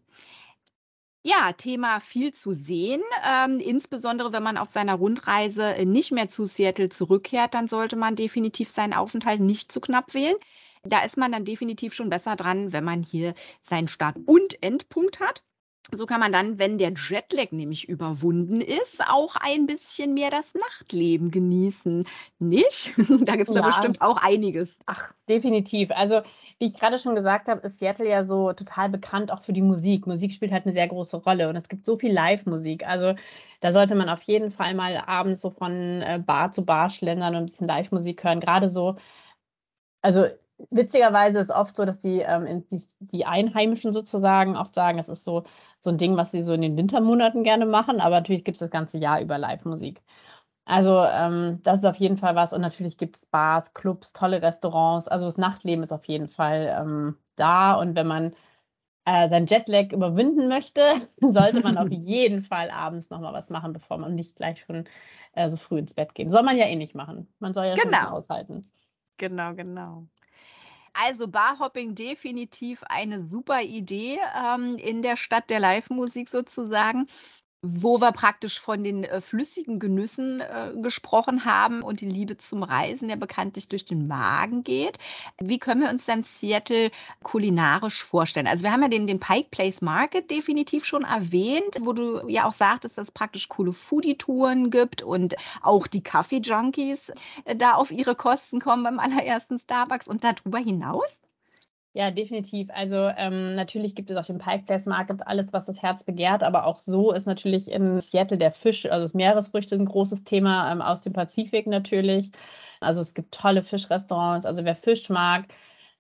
[1.25, 3.03] Ja, Thema viel zu sehen.
[3.25, 8.17] Ähm, insbesondere wenn man auf seiner Rundreise nicht mehr zu Seattle zurückkehrt, dann sollte man
[8.17, 10.37] definitiv seinen Aufenthalt nicht zu knapp wählen.
[10.85, 15.21] Da ist man dann definitiv schon besser dran, wenn man hier seinen Start und Endpunkt
[15.21, 15.43] hat.
[15.91, 20.53] So kann man dann, wenn der Jetlag nämlich überwunden ist, auch ein bisschen mehr das
[20.53, 22.07] Nachtleben genießen.
[22.38, 22.93] Nicht?
[23.25, 23.62] Da gibt es ja.
[23.62, 24.79] da bestimmt auch einiges.
[24.85, 25.91] Ach, definitiv.
[25.91, 26.21] Also,
[26.59, 29.62] wie ich gerade schon gesagt habe, ist Seattle ja so total bekannt auch für die
[29.62, 30.07] Musik.
[30.07, 32.87] Musik spielt halt eine sehr große Rolle und es gibt so viel Live-Musik.
[32.87, 33.14] Also,
[33.61, 37.35] da sollte man auf jeden Fall mal abends so von äh, Bar zu Bar schlendern
[37.35, 38.41] und ein bisschen Live-Musik hören.
[38.41, 38.97] Gerade so,
[40.03, 40.27] also
[40.71, 45.25] witzigerweise ist oft so, dass die, ähm, die, die, Einheimischen sozusagen oft sagen, es ist
[45.25, 45.44] so,
[45.81, 48.61] so ein Ding, was sie so in den Wintermonaten gerne machen, aber natürlich gibt es
[48.61, 50.03] das ganze Jahr über Live-Musik.
[50.64, 54.42] Also ähm, das ist auf jeden Fall was und natürlich gibt es Bars, Clubs, tolle
[54.42, 55.09] Restaurants.
[55.09, 58.35] Also das Nachtleben ist auf jeden Fall ähm, da und wenn man
[59.07, 60.83] äh, sein Jetlag überwinden möchte,
[61.21, 64.85] sollte man auf jeden Fall abends nochmal was machen, bevor man nicht gleich schon
[65.33, 66.31] äh, so früh ins Bett geht.
[66.31, 67.33] Soll man ja eh nicht machen.
[67.38, 67.99] Man soll ja genau.
[67.99, 68.71] schon aushalten.
[69.16, 70.07] Genau, genau.
[70.92, 77.07] Also Barhopping definitiv eine super Idee ähm, in der Stadt der Live-Musik sozusagen
[77.62, 82.62] wo wir praktisch von den äh, flüssigen Genüssen äh, gesprochen haben und die Liebe zum
[82.62, 84.99] Reisen, der bekanntlich durch den Magen geht.
[85.40, 86.90] Wie können wir uns dann Seattle
[87.23, 88.47] kulinarisch vorstellen?
[88.47, 92.47] Also wir haben ja den, den Pike Place Market definitiv schon erwähnt, wo du ja
[92.47, 97.12] auch sagtest, dass es praktisch coole Foodie-Touren gibt und auch die Kaffee-Junkies
[97.44, 101.18] äh, da auf ihre Kosten kommen beim allerersten Starbucks und darüber hinaus?
[101.94, 102.68] Ja, definitiv.
[102.72, 106.42] Also ähm, natürlich gibt es auf dem Pike Place Market alles, was das Herz begehrt,
[106.44, 110.70] aber auch so ist natürlich in Seattle der Fisch, also das Meeresfrüchte ein großes Thema
[110.70, 112.31] ähm, aus dem Pazifik natürlich.
[112.81, 115.46] Also es gibt tolle Fischrestaurants, also wer Fisch mag,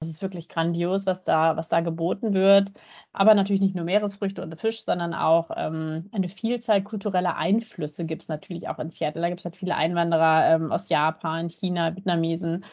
[0.00, 2.70] das ist wirklich grandios, was da, was da geboten wird.
[3.12, 8.22] Aber natürlich nicht nur Meeresfrüchte und Fisch, sondern auch ähm, eine Vielzahl kultureller Einflüsse gibt
[8.22, 9.22] es natürlich auch in Seattle.
[9.22, 12.64] Da gibt es halt viele Einwanderer ähm, aus Japan, China, Vietnamesen.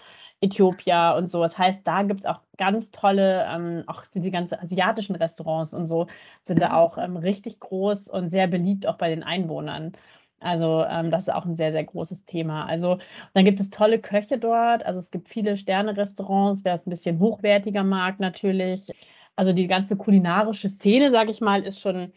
[0.41, 1.41] Äthiopia und so.
[1.41, 5.87] Das heißt, da gibt es auch ganz tolle, ähm, auch die ganzen asiatischen Restaurants und
[5.87, 6.07] so
[6.43, 6.75] sind da mhm.
[6.75, 9.93] auch ähm, richtig groß und sehr beliebt auch bei den Einwohnern.
[10.39, 12.65] Also ähm, das ist auch ein sehr, sehr großes Thema.
[12.65, 12.99] Also
[13.33, 14.85] dann gibt es tolle Köche dort.
[14.85, 18.87] Also es gibt viele Sterne-Restaurants, wer es ein bisschen hochwertiger mag natürlich.
[19.35, 22.13] Also die ganze kulinarische Szene, sage ich mal, ist schon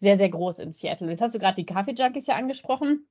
[0.00, 1.10] sehr, sehr groß in Seattle.
[1.10, 3.06] Jetzt hast du gerade die Kaffee-Junkies ja angesprochen.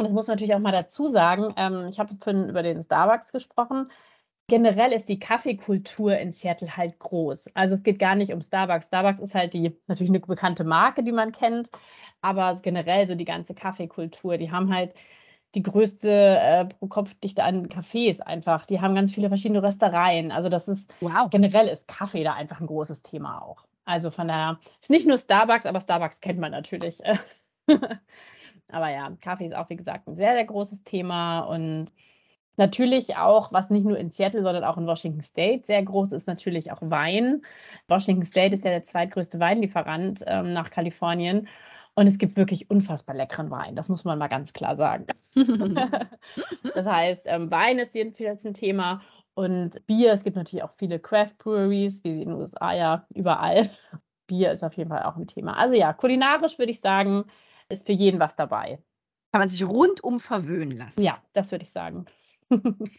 [0.00, 1.52] Und das muss man natürlich auch mal dazu sagen.
[1.56, 3.88] Ähm, ich habe vorhin über den Starbucks gesprochen
[4.50, 7.50] generell ist die Kaffeekultur in Seattle halt groß.
[7.54, 8.86] Also es geht gar nicht um Starbucks.
[8.86, 11.70] Starbucks ist halt die natürlich eine bekannte Marke, die man kennt,
[12.20, 14.92] aber generell so die ganze Kaffeekultur, die haben halt
[15.54, 18.66] die größte äh, Pro-Kopf-Dichte an Cafés einfach.
[18.66, 20.32] Die haben ganz viele verschiedene Röstereien.
[20.32, 21.30] Also das ist wow.
[21.30, 23.66] generell ist Kaffee da einfach ein großes Thema auch.
[23.84, 27.00] Also von daher ist nicht nur Starbucks, aber Starbucks kennt man natürlich.
[28.72, 31.92] aber ja, Kaffee ist auch wie gesagt ein sehr sehr großes Thema und
[32.60, 36.26] Natürlich auch, was nicht nur in Seattle, sondern auch in Washington State sehr groß ist,
[36.26, 37.40] natürlich auch Wein.
[37.88, 41.48] Washington State ist ja der zweitgrößte Weinlieferant ähm, nach Kalifornien.
[41.94, 45.06] Und es gibt wirklich unfassbar leckeren Wein, das muss man mal ganz klar sagen.
[46.74, 49.00] das heißt, ähm, Wein ist jedenfalls ein Thema
[49.32, 50.12] und Bier.
[50.12, 53.70] Es gibt natürlich auch viele Craft Breweries, wie in den USA ja überall.
[54.26, 55.56] Bier ist auf jeden Fall auch ein Thema.
[55.56, 57.24] Also ja, kulinarisch würde ich sagen,
[57.70, 58.82] ist für jeden was dabei.
[59.32, 61.00] Kann man sich rundum verwöhnen lassen.
[61.00, 62.06] Ja, das würde ich sagen.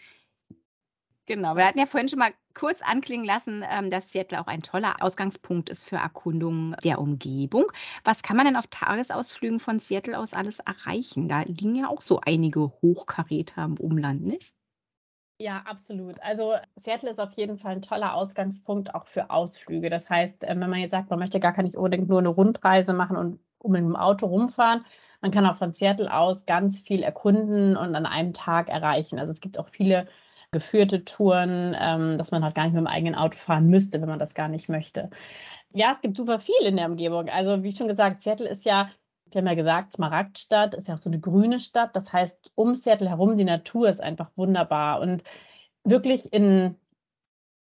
[1.27, 4.61] Genau, wir hatten ja vorhin schon mal kurz anklingen lassen, ähm, dass Seattle auch ein
[4.61, 7.71] toller Ausgangspunkt ist für Erkundungen der Umgebung.
[8.03, 11.29] Was kann man denn auf Tagesausflügen von Seattle aus alles erreichen?
[11.29, 14.53] Da liegen ja auch so einige Hochkaräter im Umland, nicht?
[15.39, 16.21] Ja, absolut.
[16.21, 19.89] Also Seattle ist auf jeden Fall ein toller Ausgangspunkt auch für Ausflüge.
[19.89, 22.93] Das heißt, ähm, wenn man jetzt sagt, man möchte gar nicht unbedingt nur eine Rundreise
[22.93, 24.85] machen und mit dem Auto rumfahren,
[25.21, 29.19] man kann auch von Seattle aus ganz viel erkunden und an einem Tag erreichen.
[29.19, 30.07] Also es gibt auch viele
[30.51, 34.09] geführte Touren, ähm, dass man halt gar nicht mit dem eigenen Auto fahren müsste, wenn
[34.09, 35.09] man das gar nicht möchte.
[35.73, 37.29] Ja, es gibt super viel in der Umgebung.
[37.29, 38.89] Also wie schon gesagt, Seattle ist ja,
[39.29, 41.95] wir haben ja gesagt, Smaragdstadt, ist ja auch so eine grüne Stadt.
[41.95, 44.99] Das heißt, um Seattle herum, die Natur ist einfach wunderbar.
[44.99, 45.23] Und
[45.83, 46.75] wirklich in,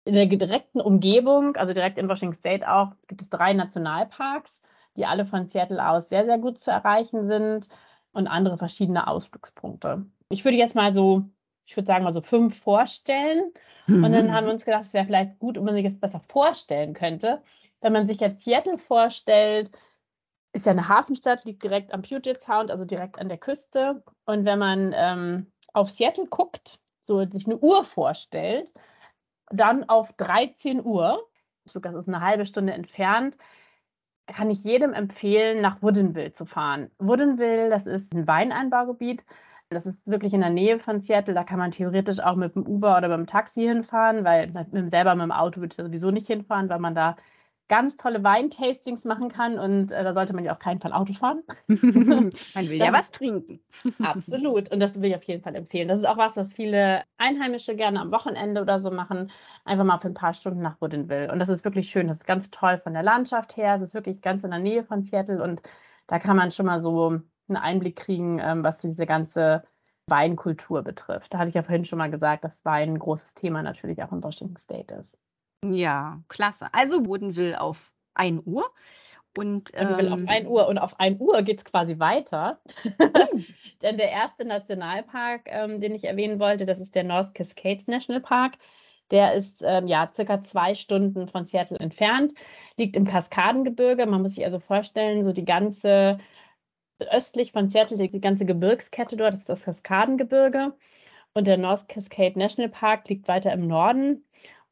[0.05, 4.61] in der direkten Umgebung, also direkt in Washington State auch, gibt es drei Nationalparks
[4.97, 7.69] die alle von Seattle aus sehr, sehr gut zu erreichen sind
[8.11, 10.05] und andere verschiedene Ausflugspunkte.
[10.29, 11.23] Ich würde jetzt mal so,
[11.65, 13.53] ich würde sagen mal so fünf vorstellen.
[13.85, 14.03] Mhm.
[14.03, 16.19] Und dann haben wir uns gedacht, es wäre vielleicht gut, wenn man sich das besser
[16.19, 17.41] vorstellen könnte.
[17.79, 19.71] Wenn man sich jetzt Seattle vorstellt,
[20.51, 24.03] ist ja eine Hafenstadt, liegt direkt am Puget Sound, also direkt an der Küste.
[24.25, 28.73] Und wenn man ähm, auf Seattle guckt, so sich eine Uhr vorstellt,
[29.49, 31.23] dann auf 13 Uhr,
[31.65, 33.37] das ist eine halbe Stunde entfernt,
[34.27, 36.89] kann ich jedem empfehlen, nach Woodinville zu fahren.
[36.99, 39.25] Woodinville, das ist ein Weinanbaugebiet.
[39.69, 41.33] Das ist wirklich in der Nähe von Seattle.
[41.33, 44.51] Da kann man theoretisch auch mit dem Uber oder mit dem Taxi hinfahren, weil
[44.89, 47.17] selber mit dem Auto würde ich sowieso nicht hinfahren, weil man da
[47.69, 51.13] ganz tolle Weintastings machen kann und äh, da sollte man ja auf keinen Fall Auto
[51.13, 51.43] fahren.
[51.67, 53.59] man will ja was trinken.
[54.01, 54.71] Absolut.
[54.71, 55.87] Und das will ich auf jeden Fall empfehlen.
[55.87, 59.31] Das ist auch was, was viele Einheimische gerne am Wochenende oder so machen.
[59.65, 61.31] Einfach mal für ein paar Stunden nach Woodinville.
[61.31, 62.07] Und das ist wirklich schön.
[62.07, 63.75] Das ist ganz toll von der Landschaft her.
[63.75, 65.61] Es ist wirklich ganz in der Nähe von Seattle und
[66.07, 69.63] da kann man schon mal so einen Einblick kriegen, ähm, was diese ganze
[70.07, 71.33] Weinkultur betrifft.
[71.33, 74.13] Da hatte ich ja vorhin schon mal gesagt, dass Wein ein großes Thema natürlich auch
[74.13, 75.17] in Washington State ist.
[75.65, 76.67] Ja, klasse.
[76.71, 78.69] Also Bodenwil auf 1 Uhr.
[79.37, 82.59] Und, ähm, auf 1 Uhr und auf 1 Uhr geht es quasi weiter.
[82.99, 83.45] Hm.
[83.83, 88.21] Denn der erste Nationalpark, ähm, den ich erwähnen wollte, das ist der North Cascades National
[88.21, 88.53] Park.
[89.11, 92.33] Der ist ähm, ja circa zwei Stunden von Seattle entfernt,
[92.77, 94.07] liegt im Kaskadengebirge.
[94.07, 96.17] Man muss sich also vorstellen, so die ganze
[97.11, 100.73] östlich von Seattle, die ganze Gebirgskette dort ist das Kaskadengebirge.
[101.33, 104.25] Und der North Cascade National Park liegt weiter im Norden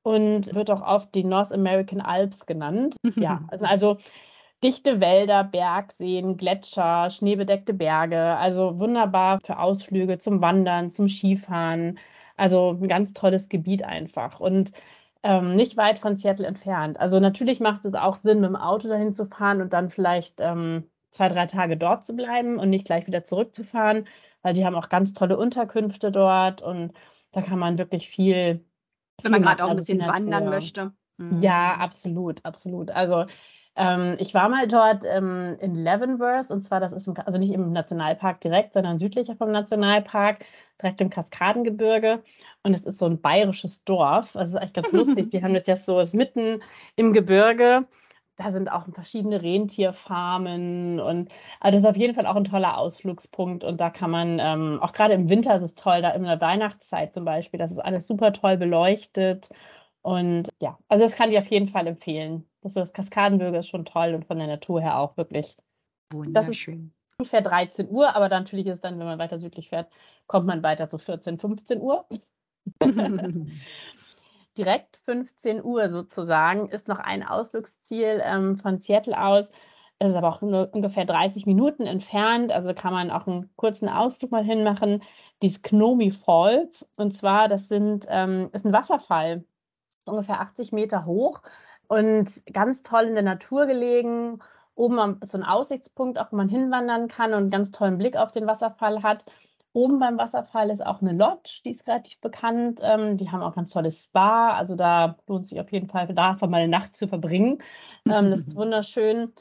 [0.06, 2.96] und wird auch oft die North American Alps genannt.
[3.16, 3.98] ja, also, also
[4.64, 8.38] dichte Wälder, Bergseen, Gletscher, schneebedeckte Berge.
[8.38, 11.98] Also wunderbar für Ausflüge zum Wandern, zum Skifahren.
[12.38, 14.40] Also ein ganz tolles Gebiet einfach.
[14.40, 14.74] Und
[15.24, 17.00] ähm, nicht weit von Seattle entfernt.
[17.00, 20.36] Also natürlich macht es auch Sinn, mit dem Auto dahin zu fahren und dann vielleicht
[20.40, 24.08] ähm, zwei, drei Tage dort zu bleiben und nicht gleich wieder zurückzufahren,
[24.44, 26.94] weil die haben auch ganz tolle Unterkünfte dort und
[27.32, 28.64] da kann man wirklich viel
[29.24, 30.92] wenn man gerade auch ein bisschen wandern möchte.
[31.18, 31.42] Mhm.
[31.42, 32.92] Ja, absolut, absolut.
[32.92, 33.26] Also
[33.76, 37.54] ähm, ich war mal dort ähm, in Leavenworth und zwar, das ist im, also nicht
[37.54, 40.46] im Nationalpark direkt, sondern südlicher vom Nationalpark,
[40.82, 42.24] direkt im Kaskadengebirge.
[42.64, 44.34] Und es ist so ein bayerisches Dorf.
[44.34, 45.30] Das ist echt ganz lustig.
[45.30, 46.62] Die haben das ja so, ist mitten
[46.96, 47.86] im Gebirge.
[48.38, 52.78] Da sind auch verschiedene Rentierfarmen und also das ist auf jeden Fall auch ein toller
[52.78, 53.64] Ausflugspunkt.
[53.64, 56.42] Und da kann man, ähm, auch gerade im Winter ist es toll, da in der
[56.42, 59.50] Weihnachtszeit zum Beispiel, das ist alles super toll beleuchtet.
[60.02, 62.46] Und ja, also das kann ich auf jeden Fall empfehlen.
[62.62, 65.56] Das, das Kaskadenbürger ist schon toll und von der Natur her auch wirklich.
[66.12, 66.34] Wunderschön.
[66.34, 66.68] Das ist
[67.18, 69.90] ungefähr 13 Uhr, aber natürlich ist es dann, wenn man weiter südlich fährt,
[70.28, 72.06] kommt man weiter zu 14, 15 Uhr.
[74.58, 79.52] direkt 15 Uhr sozusagen, ist noch ein Ausflugsziel ähm, von Seattle aus.
[80.00, 83.88] Es ist aber auch nur ungefähr 30 Minuten entfernt, also kann man auch einen kurzen
[83.88, 85.04] Ausflug mal hinmachen.
[85.42, 86.88] Die Snowy Falls.
[86.98, 89.46] Und zwar, das sind, ähm, ist ein Wasserfall,
[90.06, 91.42] ungefähr 80 Meter hoch
[91.88, 94.40] und ganz toll in der Natur gelegen.
[94.76, 98.18] Oben ist so ein Aussichtspunkt, auch wo man hinwandern kann und einen ganz tollen Blick
[98.18, 99.26] auf den Wasserfall hat.
[99.76, 102.80] Oben beim Wasserfall ist auch eine Lodge, die ist relativ bekannt.
[102.82, 104.56] Ähm, die haben auch ganz tolles Spa.
[104.56, 107.62] Also da lohnt sich auf jeden Fall, da einfach mal eine Nacht zu verbringen.
[108.08, 109.34] Ähm, das ist wunderschön.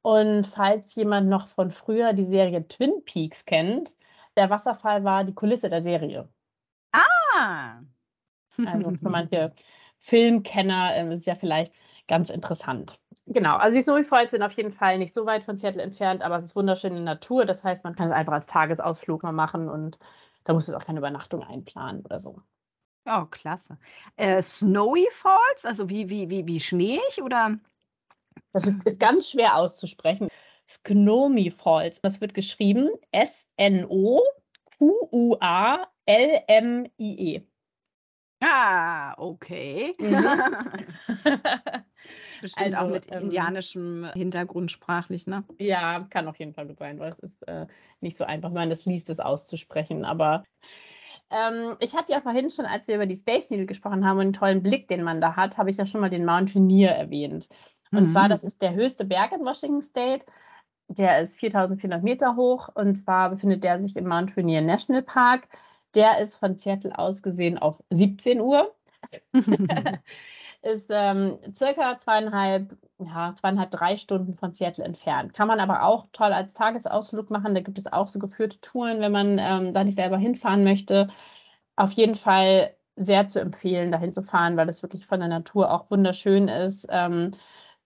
[0.00, 3.94] Und falls jemand noch von früher die Serie Twin Peaks kennt,
[4.34, 6.26] der Wasserfall war die Kulisse der Serie.
[6.92, 7.82] Ah!
[8.64, 9.52] Also für manche
[9.98, 11.74] Filmkenner äh, ist ja vielleicht
[12.08, 12.98] ganz interessant.
[13.26, 16.22] Genau, also die Snowy Falls sind auf jeden Fall nicht so weit von Seattle entfernt,
[16.22, 17.44] aber es ist wunderschöne Natur.
[17.44, 19.98] Das heißt, man kann es einfach als Tagesausflug mal machen und
[20.44, 22.42] da muss es auch keine Übernachtung einplanen oder so.
[23.06, 23.78] Oh, klasse.
[24.16, 27.58] Äh, Snowy Falls, also wie, wie, wie, wie schneeig oder?
[28.52, 30.28] Das ist ganz schwer auszusprechen.
[30.68, 34.32] Snowy Falls, das wird geschrieben S-N-O-Q-U-A-L-M-I-E.
[38.54, 39.94] Ah, okay.
[39.98, 40.26] Mhm.
[42.42, 45.42] Bestimmt also, auch mit ähm, indianischem Hintergrund sprachlich, ne?
[45.58, 47.66] Ja, kann auf jeden Fall gut sein, weil es ist äh,
[48.00, 50.04] nicht so einfach, wenn man das liest, es auszusprechen.
[50.04, 50.44] Aber
[51.30, 54.26] ähm, ich hatte ja vorhin schon, als wir über die Space Needle gesprochen haben und
[54.26, 57.48] den tollen Blick, den man da hat, habe ich ja schon mal den Mountaineer erwähnt.
[57.90, 58.08] Und mhm.
[58.08, 60.26] zwar, das ist der höchste Berg in Washington State.
[60.88, 65.48] Der ist 4400 Meter hoch und zwar befindet der sich im Mount Rainier National Park.
[65.94, 68.74] Der ist von Seattle aus gesehen auf 17 Uhr.
[70.62, 75.34] ist ähm, circa zweieinhalb, ja, zweieinhalb, drei Stunden von Seattle entfernt.
[75.34, 77.54] Kann man aber auch toll als Tagesausflug machen.
[77.54, 81.08] Da gibt es auch so geführte Touren, wenn man ähm, da nicht selber hinfahren möchte.
[81.76, 85.72] Auf jeden Fall sehr zu empfehlen, dahin zu fahren, weil es wirklich von der Natur
[85.72, 86.86] auch wunderschön ist.
[86.90, 87.32] Ähm,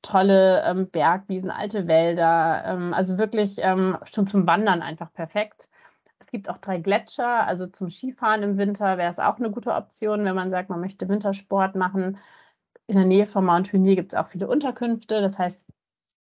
[0.02, 2.64] tolle ähm, Bergwiesen, alte Wälder.
[2.66, 5.68] Ähm, also wirklich ähm, schon zum Wandern einfach perfekt.
[6.18, 9.72] Es gibt auch drei Gletscher, also zum Skifahren im Winter wäre es auch eine gute
[9.74, 12.18] Option, wenn man sagt, man möchte Wintersport machen.
[12.86, 15.20] In der Nähe von Mount Rainier gibt es auch viele Unterkünfte.
[15.20, 15.64] Das heißt,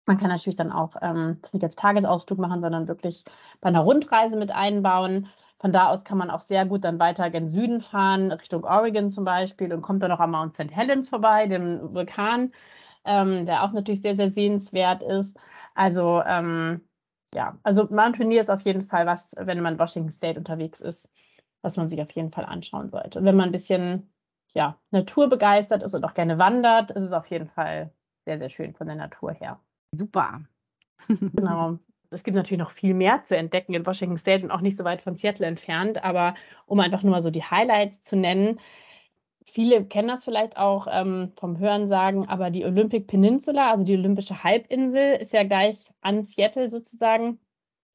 [0.05, 3.23] man kann natürlich dann auch ähm, nicht als Tagesausflug machen, sondern wirklich
[3.61, 5.27] bei einer Rundreise mit einbauen.
[5.59, 9.09] Von da aus kann man auch sehr gut dann weiter gen Süden fahren, Richtung Oregon
[9.09, 10.71] zum Beispiel und kommt dann noch am Mount St.
[10.71, 12.51] Helens vorbei, dem Vulkan,
[13.05, 15.37] ähm, der auch natürlich sehr, sehr sehenswert ist.
[15.73, 16.84] Also ähm,
[17.35, 20.79] ja, also Mount Rainier ist auf jeden Fall was, wenn man in Washington State unterwegs
[20.79, 21.11] ist,
[21.61, 23.19] was man sich auf jeden Fall anschauen sollte.
[23.19, 24.09] Und wenn man ein bisschen
[24.53, 27.91] ja, naturbegeistert ist und auch gerne wandert, ist es auf jeden Fall
[28.23, 29.59] sehr, sehr schön von der Natur her.
[29.91, 30.41] Super.
[31.09, 31.77] genau.
[32.09, 34.85] Es gibt natürlich noch viel mehr zu entdecken in Washington State und auch nicht so
[34.85, 38.59] weit von Seattle entfernt, aber um einfach nur mal so die Highlights zu nennen,
[39.45, 44.43] viele kennen das vielleicht auch ähm, vom Hörensagen, aber die Olympic Peninsula, also die Olympische
[44.43, 47.39] Halbinsel, ist ja gleich an Seattle sozusagen.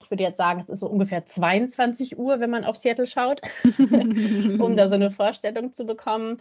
[0.02, 3.42] Ich würde jetzt sagen, es ist so ungefähr 22 Uhr, wenn man auf Seattle schaut,
[3.78, 6.40] um da so eine Vorstellung zu bekommen.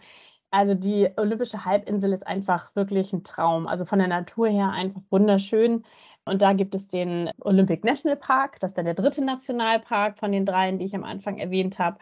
[0.50, 3.66] Also die Olympische Halbinsel ist einfach wirklich ein Traum.
[3.66, 5.84] Also von der Natur her einfach wunderschön.
[6.24, 10.32] Und da gibt es den Olympic National Park, das ist dann der dritte Nationalpark von
[10.32, 11.98] den dreien, die ich am Anfang erwähnt habe.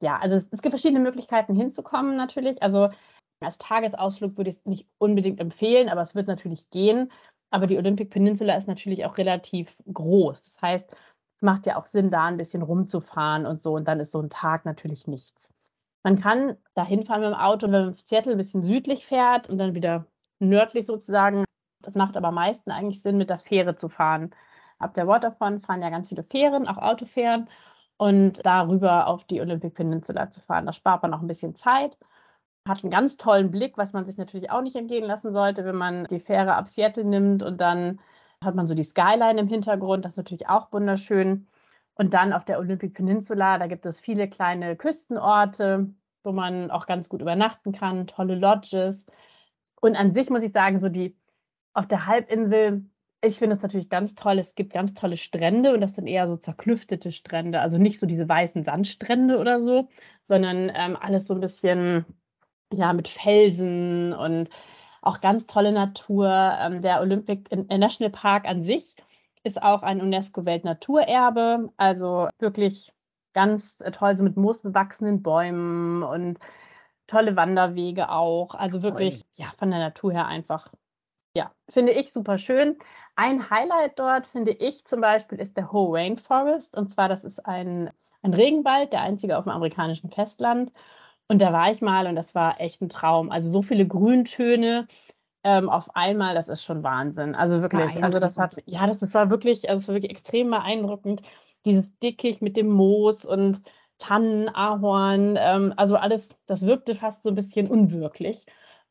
[0.00, 2.62] Ja, also es, es gibt verschiedene Möglichkeiten hinzukommen natürlich.
[2.62, 2.88] Also
[3.40, 7.10] als Tagesausflug würde ich es nicht unbedingt empfehlen, aber es wird natürlich gehen.
[7.50, 10.40] Aber die Olympic Peninsula ist natürlich auch relativ groß.
[10.40, 10.96] Das heißt,
[11.36, 13.74] es macht ja auch Sinn, da ein bisschen rumzufahren und so.
[13.74, 15.50] Und dann ist so ein Tag natürlich nichts.
[16.04, 19.58] Man kann da hinfahren mit dem Auto, wenn man Seattle ein bisschen südlich fährt und
[19.58, 20.06] dann wieder
[20.40, 21.44] nördlich sozusagen.
[21.82, 24.30] Das macht aber am meisten eigentlich Sinn, mit der Fähre zu fahren.
[24.78, 27.48] Ab der Waterfront fahren ja ganz viele Fähren, auch Autofähren.
[27.98, 30.66] Und darüber auf die Olympic Peninsula zu fahren.
[30.66, 31.98] Da spart man auch ein bisschen Zeit.
[32.66, 35.76] Hat einen ganz tollen Blick, was man sich natürlich auch nicht entgehen lassen sollte, wenn
[35.76, 38.00] man die Fähre ab Seattle nimmt und dann
[38.44, 40.04] hat man so die Skyline im Hintergrund.
[40.04, 41.48] Das ist natürlich auch wunderschön.
[41.94, 46.86] Und dann auf der Olympic Peninsula, da gibt es viele kleine Küstenorte, wo man auch
[46.86, 49.06] ganz gut übernachten kann, tolle Lodges.
[49.80, 51.16] Und an sich muss ich sagen, so die
[51.74, 52.84] auf der Halbinsel,
[53.20, 54.38] ich finde es natürlich ganz toll.
[54.38, 58.06] Es gibt ganz tolle Strände und das sind eher so zerklüftete Strände, also nicht so
[58.06, 59.88] diese weißen Sandstrände oder so,
[60.28, 62.04] sondern ähm, alles so ein bisschen
[62.72, 64.48] ja mit Felsen und
[65.02, 66.28] auch ganz tolle Natur.
[66.60, 68.94] Ähm, der Olympic National Park an sich
[69.42, 72.92] ist auch ein UNESCO-Weltnaturerbe, also wirklich
[73.32, 76.38] ganz äh, toll, so mit moosbewachsenen Bäumen und
[77.06, 78.54] tolle Wanderwege auch.
[78.54, 80.72] Also wirklich, ja, von der Natur her einfach,
[81.38, 82.76] ja, finde ich super schön.
[83.14, 86.76] Ein Highlight dort, finde ich zum Beispiel, ist der Hohe Rainforest.
[86.76, 87.90] Und zwar, das ist ein,
[88.22, 90.72] ein Regenwald, der einzige auf dem amerikanischen Festland.
[91.28, 93.30] Und da war ich mal und das war echt ein Traum.
[93.30, 94.88] Also so viele Grüntöne,
[95.44, 97.36] ähm, auf einmal, das ist schon Wahnsinn.
[97.36, 100.50] Also wirklich, also das hat, ja, das, das war wirklich, also es war wirklich extrem
[100.50, 101.22] beeindruckend.
[101.64, 103.62] Dieses Dickicht mit dem Moos und
[103.98, 108.46] Tannen, Ahorn, ähm, also alles, das wirkte fast so ein bisschen unwirklich.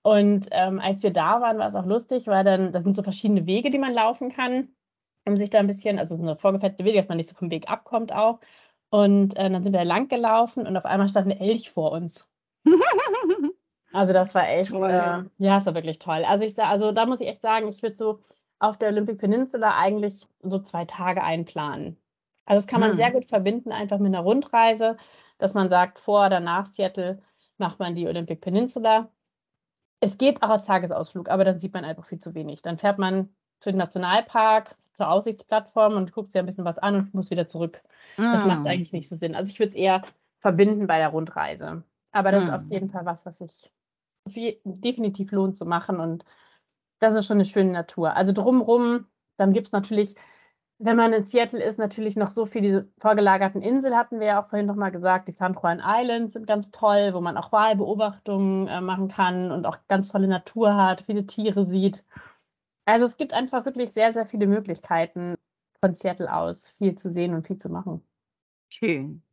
[0.07, 3.03] Und ähm, als wir da waren, war es auch lustig, weil dann, das sind so
[3.03, 4.69] verschiedene Wege, die man laufen kann,
[5.25, 7.51] um sich da ein bisschen, also so eine vorgefettete Wege, dass man nicht so vom
[7.51, 8.39] Weg abkommt auch.
[8.89, 12.25] Und äh, dann sind wir lang gelaufen und auf einmal stand ein Elch vor uns.
[13.93, 14.89] Also das war echt, toll.
[14.89, 16.23] Äh, ja, es war wirklich toll.
[16.25, 18.19] Also ich also da muss ich echt sagen, ich würde so
[18.59, 21.97] auf der Olympic Peninsula eigentlich so zwei Tage einplanen.
[22.45, 22.97] Also das kann man hm.
[22.97, 24.97] sehr gut verbinden, einfach mit einer Rundreise,
[25.37, 27.21] dass man sagt, vor oder nach Seattle
[27.57, 29.09] macht man die Olympic Peninsula.
[29.99, 32.61] Es geht auch als Tagesausflug, aber dann sieht man einfach viel zu wenig.
[32.61, 33.29] Dann fährt man
[33.59, 37.47] zu dem Nationalpark, zur Aussichtsplattform und guckt sich ein bisschen was an und muss wieder
[37.47, 37.81] zurück.
[38.17, 38.23] Mm.
[38.23, 38.67] Das macht hm.
[38.67, 39.35] eigentlich nicht so Sinn.
[39.35, 40.01] Also ich würde es eher
[40.39, 41.83] verbinden bei der Rundreise.
[42.11, 42.47] Aber das mm.
[42.47, 42.71] ist auf hm.
[42.71, 43.71] jeden Fall was, was ich
[44.65, 45.99] definitiv lohnt zu machen.
[45.99, 46.25] Und
[46.99, 48.15] das ist schon eine schöne Natur.
[48.15, 49.05] Also drumherum,
[49.37, 50.15] dann gibt es natürlich,
[50.79, 54.41] wenn man in Seattle ist, natürlich noch so viele diese vorgelagerten Inseln, hatten wir ja
[54.41, 55.27] auch vorhin nochmal gesagt.
[55.27, 59.65] Die San Juan Islands sind ganz toll, wo man auch Wahlbeobachtungen äh, machen kann und
[59.65, 62.03] auch ganz tolle Natur hat, viele Tiere sieht.
[62.85, 65.35] Also es gibt einfach wirklich sehr, sehr viele Möglichkeiten
[65.81, 68.03] von Seattle aus, viel zu sehen und viel zu machen.
[68.69, 69.23] Schön.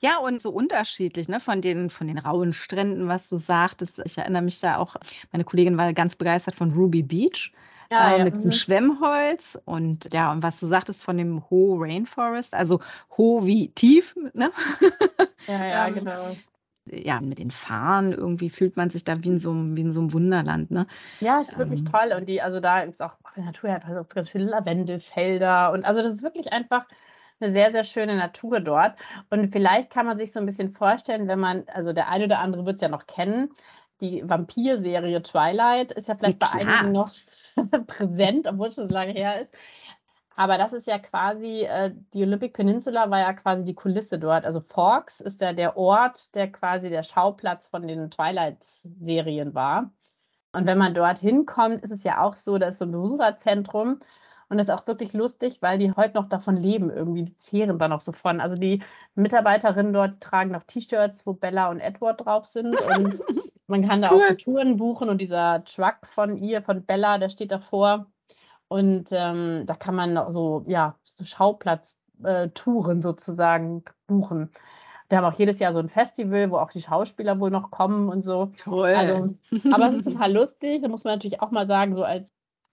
[0.00, 4.00] Ja, und so unterschiedlich, ne, von den von den rauen Stränden, was du sagtest.
[4.04, 4.96] Ich erinnere mich da auch
[5.30, 7.52] meine Kollegin war ganz begeistert von Ruby Beach,
[7.94, 8.52] Ja, äh, ja, mit diesem mhm.
[8.52, 12.80] Schwemmholz und ja, und was du sagtest von dem Hohe Rainforest, also
[13.16, 14.50] hoch wie tief, ne?
[15.46, 16.42] Ja, ja, Ähm, genau.
[16.86, 19.92] ja, mit den Farnen irgendwie fühlt man sich da wie in so einem wie in
[19.92, 20.86] so 'nem Wunderland, ne?
[21.20, 24.04] Ja, ist wirklich Ähm toll und die also, da ist auch der Natur hat also
[24.04, 26.86] ganz viele Lavendelfelder und also, das ist wirklich einfach
[27.40, 28.96] eine sehr, sehr schöne Natur dort.
[29.30, 32.38] Und vielleicht kann man sich so ein bisschen vorstellen, wenn man, also der eine oder
[32.40, 33.50] andere wird es ja noch kennen,
[34.00, 37.10] die Vampir-Serie Twilight ist ja vielleicht ja, bei einigen noch
[37.86, 39.54] präsent, obwohl es schon lange her ist.
[40.36, 44.44] Aber das ist ja quasi, äh, die Olympic Peninsula war ja quasi die Kulisse dort.
[44.44, 49.92] Also Forks ist ja der Ort, der quasi der Schauplatz von den Twilight-Serien war.
[50.52, 54.00] Und wenn man dort hinkommt, ist es ja auch so, da ist so ein Besucherzentrum.
[54.48, 57.78] Und das ist auch wirklich lustig, weil die heute noch davon leben, irgendwie, die zehren
[57.78, 58.40] da noch so von.
[58.40, 58.82] Also die
[59.14, 62.76] Mitarbeiterinnen dort tragen noch T-Shirts, wo Bella und Edward drauf sind.
[62.80, 63.20] Und
[63.66, 64.20] man kann da cool.
[64.20, 68.06] auch so Touren buchen und dieser Truck von ihr, von Bella, der steht davor.
[68.68, 74.50] Und ähm, da kann man so, ja, so Schauplatz-Touren äh, sozusagen buchen.
[75.08, 78.08] Wir haben auch jedes Jahr so ein Festival, wo auch die Schauspieler wohl noch kommen
[78.08, 78.52] und so.
[78.56, 78.94] Toll.
[78.94, 79.34] Also,
[79.72, 80.82] aber es ist total lustig.
[80.82, 82.32] Da muss man natürlich auch mal sagen, so als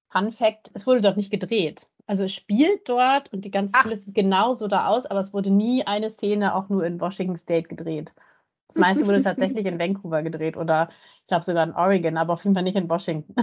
[0.10, 1.88] Fun Fact, es wurde dort nicht gedreht.
[2.08, 5.50] Also es spielt dort und die ganze Kulisse sieht genauso da aus, aber es wurde
[5.50, 8.12] nie eine Szene auch nur in Washington State gedreht.
[8.74, 10.90] Das meiste wurde tatsächlich in Vancouver gedreht oder
[11.22, 13.36] ich glaube sogar in Oregon, aber auf jeden Fall nicht in Washington.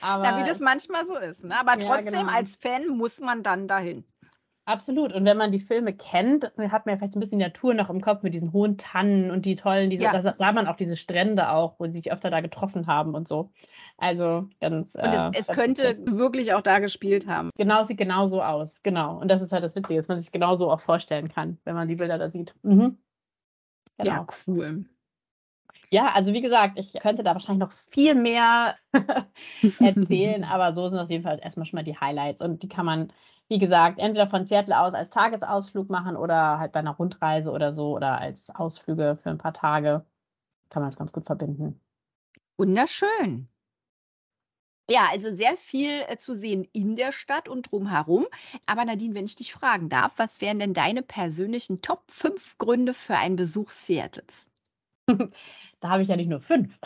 [0.00, 1.44] Aber, ja, wie das manchmal so ist.
[1.44, 1.54] Ne?
[1.58, 2.32] Aber trotzdem, ja, genau.
[2.32, 4.04] als Fan muss man dann dahin.
[4.66, 5.12] Absolut.
[5.12, 7.88] Und wenn man die Filme kennt, hat man ja vielleicht ein bisschen die Natur noch
[7.88, 10.20] im Kopf mit diesen hohen Tannen und die tollen, diese, ja.
[10.20, 13.28] da sah man auch diese Strände auch, wo sie sich öfter da getroffen haben und
[13.28, 13.52] so.
[13.96, 14.96] Also ganz.
[14.96, 17.50] Und es, äh, es könnte wirklich auch da gespielt haben.
[17.56, 18.82] Genau, sieht genau so aus.
[18.82, 19.20] Genau.
[19.20, 21.76] Und das ist halt das Witzige, dass man sich genau so auch vorstellen kann, wenn
[21.76, 22.56] man die Bilder da sieht.
[22.64, 22.98] Mhm.
[23.98, 24.10] Genau.
[24.12, 24.84] Ja, cool.
[25.90, 28.76] Ja, also wie gesagt, ich könnte da wahrscheinlich noch viel mehr
[29.80, 32.86] erzählen, aber so sind auf jeden Fall erstmal schon mal die Highlights und die kann
[32.86, 33.12] man,
[33.48, 37.74] wie gesagt, entweder von Seattle aus als Tagesausflug machen oder halt bei einer Rundreise oder
[37.74, 40.04] so oder als Ausflüge für ein paar Tage.
[40.70, 41.80] Kann man das ganz gut verbinden.
[42.58, 43.48] Wunderschön.
[44.88, 48.26] Ja, also sehr viel äh, zu sehen in der Stadt und drumherum.
[48.66, 52.94] Aber Nadine, wenn ich dich fragen darf, was wären denn deine persönlichen Top 5 Gründe
[52.94, 54.46] für einen Besuch Seattles?
[55.80, 56.78] Da habe ich ja nicht nur fünf.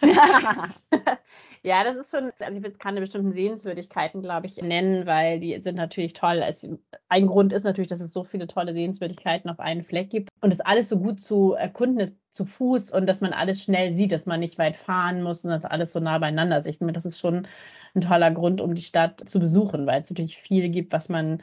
[1.62, 5.60] ja, das ist schon, also ich will keine bestimmten Sehenswürdigkeiten, glaube ich, nennen, weil die
[5.60, 6.42] sind natürlich toll.
[6.46, 6.68] Es,
[7.08, 10.52] ein Grund ist natürlich, dass es so viele tolle Sehenswürdigkeiten auf einen Fleck gibt und
[10.52, 14.12] es alles so gut zu erkunden ist zu Fuß und dass man alles schnell sieht,
[14.12, 16.66] dass man nicht weit fahren muss und dass alles so nah beieinander ist.
[16.66, 17.48] Ich finde, das ist schon
[17.94, 21.42] ein toller Grund, um die Stadt zu besuchen, weil es natürlich viel gibt, was man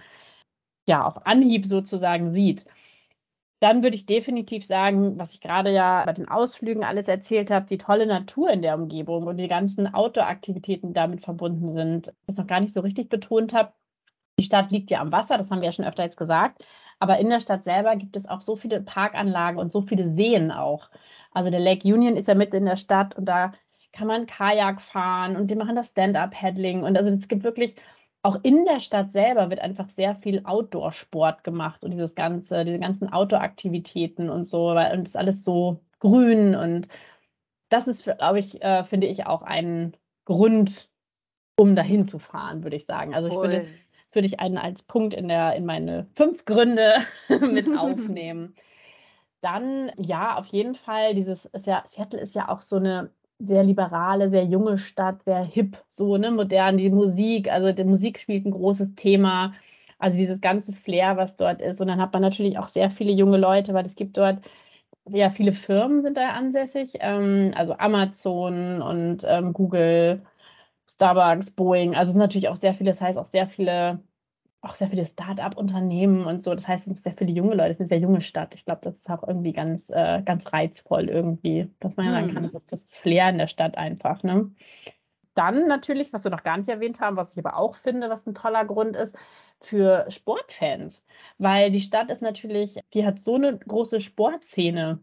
[0.85, 2.65] ja auf Anhieb sozusagen sieht.
[3.63, 7.65] Dann würde ich definitiv sagen, was ich gerade ja bei den Ausflügen alles erzählt habe,
[7.65, 12.35] die tolle Natur in der Umgebung und die ganzen Outdoor-Aktivitäten, die damit verbunden sind, ich
[12.35, 13.71] noch gar nicht so richtig betont habe.
[14.37, 16.65] Die Stadt liegt ja am Wasser, das haben wir ja schon öfter jetzt gesagt.
[16.99, 20.51] Aber in der Stadt selber gibt es auch so viele Parkanlagen und so viele Seen
[20.51, 20.89] auch.
[21.31, 23.53] Also der Lake Union ist ja mitten in der Stadt und da
[23.93, 26.83] kann man Kajak fahren und die machen das Stand-up-Paddling.
[26.83, 27.75] Und also es gibt wirklich
[28.23, 32.79] auch in der Stadt selber wird einfach sehr viel Outdoor-Sport gemacht und dieses ganze, diese
[32.79, 36.87] ganzen Outdoor-Aktivitäten und so, weil und es ist alles so grün und
[37.69, 40.89] das ist, glaube ich, äh, finde ich auch ein Grund,
[41.57, 43.13] um dahin zu fahren, würde ich sagen.
[43.13, 43.67] Also ich würde,
[44.13, 48.55] würde ich einen als Punkt in der in meine fünf Gründe mit aufnehmen.
[49.41, 53.11] Dann ja, auf jeden Fall dieses ist ja Seattle ist ja auch so eine
[53.45, 58.19] sehr liberale, sehr junge Stadt, sehr hip, so, ne, modern, die Musik, also die Musik
[58.19, 59.53] spielt ein großes Thema,
[59.99, 61.81] also dieses ganze Flair, was dort ist.
[61.81, 64.39] Und dann hat man natürlich auch sehr viele junge Leute, weil es gibt dort,
[65.09, 70.23] ja, viele Firmen sind da ansässig, ähm, also Amazon und ähm, Google,
[70.89, 73.99] Starbucks, Boeing, also natürlich auch sehr viele, das heißt auch sehr viele
[74.63, 76.55] auch sehr viele Start-up-Unternehmen und so.
[76.55, 78.55] Das heißt, es sind sehr viele junge Leute, es ist eine sehr junge Stadt.
[78.55, 82.33] Ich glaube, das ist auch irgendwie ganz, äh, ganz reizvoll irgendwie, dass man ja sagen
[82.33, 84.23] kann, das ist das Flair in der Stadt einfach.
[84.23, 84.51] Ne?
[85.35, 88.25] Dann natürlich, was wir noch gar nicht erwähnt haben, was ich aber auch finde, was
[88.25, 89.13] ein toller Grund ist,
[89.59, 91.03] für Sportfans.
[91.37, 94.99] Weil die Stadt ist natürlich, die hat so eine große Sportszene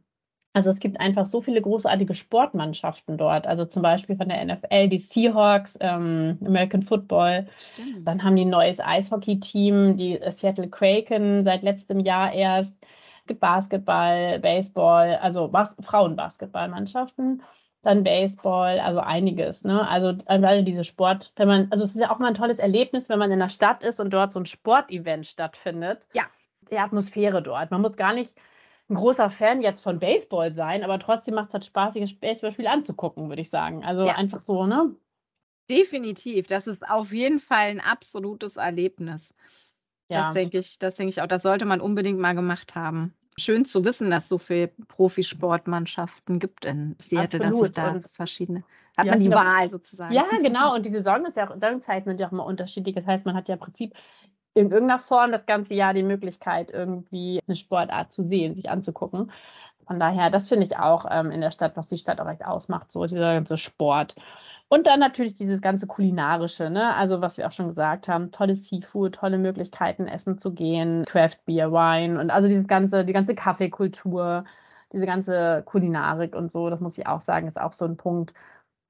[0.53, 3.47] also es gibt einfach so viele großartige Sportmannschaften dort.
[3.47, 7.47] Also zum Beispiel von der NFL die Seahawks, ähm, American Football.
[7.57, 8.07] Stimmt.
[8.07, 12.75] Dann haben die ein neues Eishockey-Team, die Seattle Kraken seit letztem Jahr erst.
[13.21, 17.43] Es gibt Basketball, Baseball, also Bas Frauenbasketballmannschaften.
[17.83, 19.63] Dann Baseball, also einiges.
[19.63, 19.89] Ne?
[19.89, 23.09] Also alle diese Sport, wenn man, also es ist ja auch mal ein tolles Erlebnis,
[23.09, 26.09] wenn man in der Stadt ist und dort so ein Sportevent stattfindet.
[26.13, 26.25] Ja.
[26.73, 27.71] Die Atmosphäre dort.
[27.71, 28.35] Man muss gar nicht
[28.91, 33.29] ein großer Fan jetzt von Baseball sein, aber trotzdem macht es halt spaßiges Baseballspiel anzugucken,
[33.29, 33.85] würde ich sagen.
[33.85, 34.17] Also ja.
[34.17, 34.95] einfach so, ne?
[35.71, 36.49] Definitiv.
[36.49, 39.33] Das ist auf jeden Fall ein absolutes Erlebnis.
[40.09, 40.27] Ja.
[40.27, 41.29] Das denke ich, das denke ich auch.
[41.29, 43.15] Das sollte man unbedingt mal gemacht haben.
[43.39, 48.11] Schön zu wissen, dass es so viele Profisportmannschaften gibt in Seattle, dass sich da und
[48.11, 48.65] verschiedene.
[48.97, 50.13] Hat ja, man die Wahl sozusagen.
[50.13, 50.75] Ja, genau.
[50.75, 52.97] Und die Saison ist ja auch, Saisonzeiten sind ja auch immer unterschiedlich.
[52.97, 53.95] Das heißt, man hat ja im Prinzip
[54.55, 59.31] in irgendeiner Form das ganze Jahr die Möglichkeit, irgendwie eine Sportart zu sehen, sich anzugucken.
[59.87, 62.45] Von daher, das finde ich auch ähm, in der Stadt, was die Stadt auch recht
[62.45, 64.15] ausmacht, so dieser ganze Sport.
[64.69, 66.95] Und dann natürlich dieses ganze kulinarische, ne?
[66.95, 71.39] Also was wir auch schon gesagt haben, tolles Seafood, tolle Möglichkeiten, essen zu gehen, Craft
[71.45, 74.45] Beer, Wine und also diese ganze, die ganze Kaffeekultur,
[74.93, 78.33] diese ganze Kulinarik und so, das muss ich auch sagen, ist auch so ein Punkt,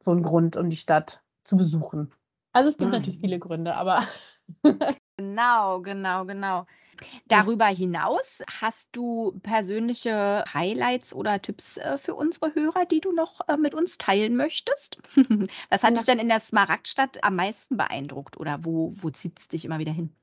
[0.01, 2.13] so ein Grund, um die Stadt zu besuchen.
[2.53, 2.99] Also es gibt mhm.
[2.99, 4.03] natürlich viele Gründe, aber.
[5.21, 6.67] genau, genau, genau.
[7.29, 13.41] Darüber hinaus hast du persönliche Highlights oder Tipps äh, für unsere Hörer, die du noch
[13.49, 14.99] äh, mit uns teilen möchtest?
[15.71, 19.49] Was hat dich denn in der Smaragdstadt am meisten beeindruckt oder wo, wo zieht es
[19.49, 20.15] dich immer wieder hin?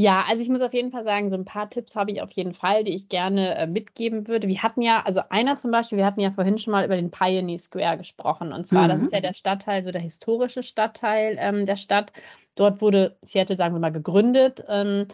[0.00, 2.30] Ja, also ich muss auf jeden Fall sagen, so ein paar Tipps habe ich auf
[2.30, 4.46] jeden Fall, die ich gerne äh, mitgeben würde.
[4.46, 7.10] Wir hatten ja, also einer zum Beispiel, wir hatten ja vorhin schon mal über den
[7.10, 8.52] Pioneer Square gesprochen.
[8.52, 8.88] Und zwar, mhm.
[8.90, 12.12] das ist ja der Stadtteil, so der historische Stadtteil ähm, der Stadt.
[12.54, 14.64] Dort wurde Seattle, sagen wir mal, gegründet.
[14.68, 15.08] Ähm,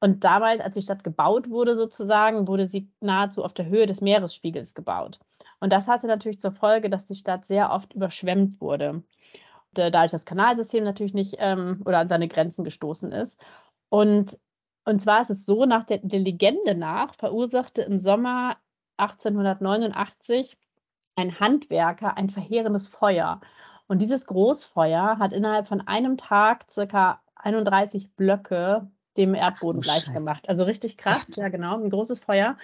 [0.00, 4.00] und damals, als die Stadt gebaut wurde, sozusagen, wurde sie nahezu auf der Höhe des
[4.00, 5.20] Meeresspiegels gebaut.
[5.58, 9.02] Und das hatte natürlich zur Folge, dass die Stadt sehr oft überschwemmt wurde.
[9.72, 13.44] Und, äh, dadurch das Kanalsystem natürlich nicht ähm, oder an seine Grenzen gestoßen ist.
[13.90, 14.38] Und,
[14.86, 18.56] und zwar ist es so, nach der, der Legende nach verursachte im Sommer
[18.96, 20.56] 1889
[21.16, 23.40] ein Handwerker ein verheerendes Feuer.
[23.88, 30.48] Und dieses Großfeuer hat innerhalb von einem Tag circa 31 Blöcke dem Erdboden gleich gemacht.
[30.48, 31.36] Also richtig krass, Gott.
[31.36, 32.56] ja genau, ein großes Feuer.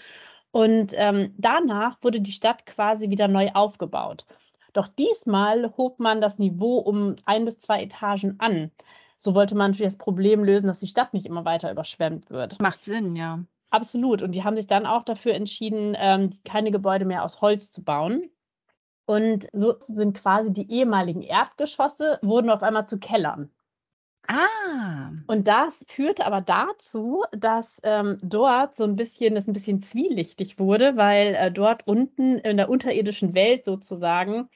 [0.53, 4.25] Und ähm, danach wurde die Stadt quasi wieder neu aufgebaut.
[4.73, 8.71] Doch diesmal hob man das Niveau um ein bis zwei Etagen an.
[9.19, 12.61] So wollte man natürlich das Problem lösen, dass die Stadt nicht immer weiter überschwemmt wird.
[12.61, 13.45] Macht Sinn, ja.
[13.71, 14.23] Absolut.
[14.23, 17.83] Und die haben sich dann auch dafür entschieden, ähm, keine Gebäude mehr aus Holz zu
[17.83, 18.31] bauen.
[19.07, 23.51] Und so sind quasi die ehemaligen Erdgeschosse, wurden auf einmal zu Kellern.
[24.29, 25.13] Ah.
[25.29, 30.59] Und das führte aber dazu, dass ähm, dort so ein bisschen, das ein bisschen zwielichtig
[30.59, 34.49] wurde, weil äh, dort unten in der unterirdischen Welt sozusagen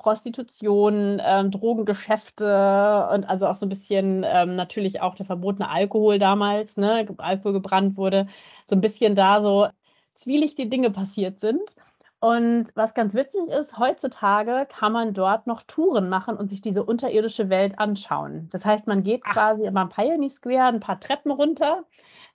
[0.00, 6.18] Prostitution, ähm, Drogengeschäfte und also auch so ein bisschen ähm, natürlich auch der verbotene Alkohol
[6.18, 8.26] damals, ne, Alkohol gebrannt wurde,
[8.66, 9.68] so ein bisschen da so
[10.14, 11.74] zwielichtige Dinge passiert sind.
[12.18, 16.84] Und was ganz witzig ist, heutzutage kann man dort noch Touren machen und sich diese
[16.84, 18.48] unterirdische Welt anschauen.
[18.52, 19.34] Das heißt, man geht Ach.
[19.34, 21.84] quasi am Pioneer Square ein paar Treppen runter.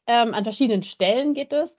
[0.08, 1.76] Ähm, an verschiedenen Stellen geht es.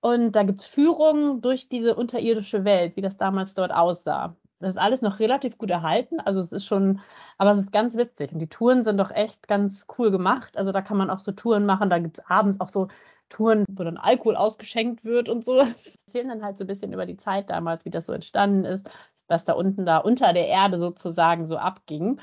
[0.00, 4.36] Und da gibt es Führungen durch diese unterirdische Welt, wie das damals dort aussah.
[4.60, 6.20] Das ist alles noch relativ gut erhalten.
[6.20, 7.00] Also es ist schon,
[7.38, 8.32] aber es ist ganz witzig.
[8.32, 10.56] Und die Touren sind doch echt ganz cool gemacht.
[10.58, 11.88] Also da kann man auch so Touren machen.
[11.88, 12.88] Da gibt es abends auch so
[13.30, 15.56] Touren, wo dann Alkohol ausgeschenkt wird und so.
[16.06, 18.88] Erzählen dann halt so ein bisschen über die Zeit damals, wie das so entstanden ist,
[19.28, 22.20] was da unten da unter der Erde sozusagen so abging.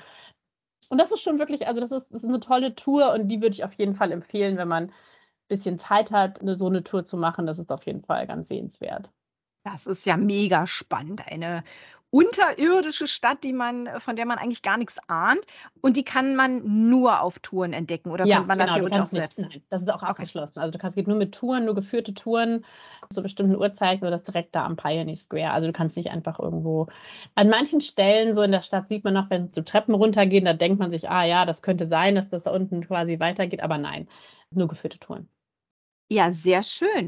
[0.90, 3.42] Und das ist schon wirklich, also das ist, das ist eine tolle Tour und die
[3.42, 4.94] würde ich auf jeden Fall empfehlen, wenn man ein
[5.48, 7.48] bisschen Zeit hat, eine, so eine Tour zu machen.
[7.48, 9.12] Das ist auf jeden Fall ganz sehenswert.
[9.64, 11.28] Das ist ja mega spannend.
[11.28, 11.64] Eine
[12.18, 15.42] unterirdische Stadt, die man, von der man eigentlich gar nichts ahnt.
[15.82, 19.38] Und die kann man nur auf Touren entdecken oder ja, man genau, natürlich auch selbst?
[19.38, 20.08] Nein, das ist auch okay.
[20.08, 20.58] abgeschlossen.
[20.58, 22.66] Also du kannst geht nur mit Touren, nur geführte Touren
[23.12, 25.52] zu bestimmten Uhrzeiten oder das direkt da am Pioneer Square.
[25.52, 26.88] Also du kannst nicht einfach irgendwo.
[27.36, 30.54] An manchen Stellen so in der Stadt sieht man noch, wenn so Treppen runtergehen, da
[30.54, 33.78] denkt man sich, ah ja, das könnte sein, dass das da unten quasi weitergeht, aber
[33.78, 34.08] nein,
[34.50, 35.30] nur geführte Touren.
[36.10, 37.07] Ja, sehr schön.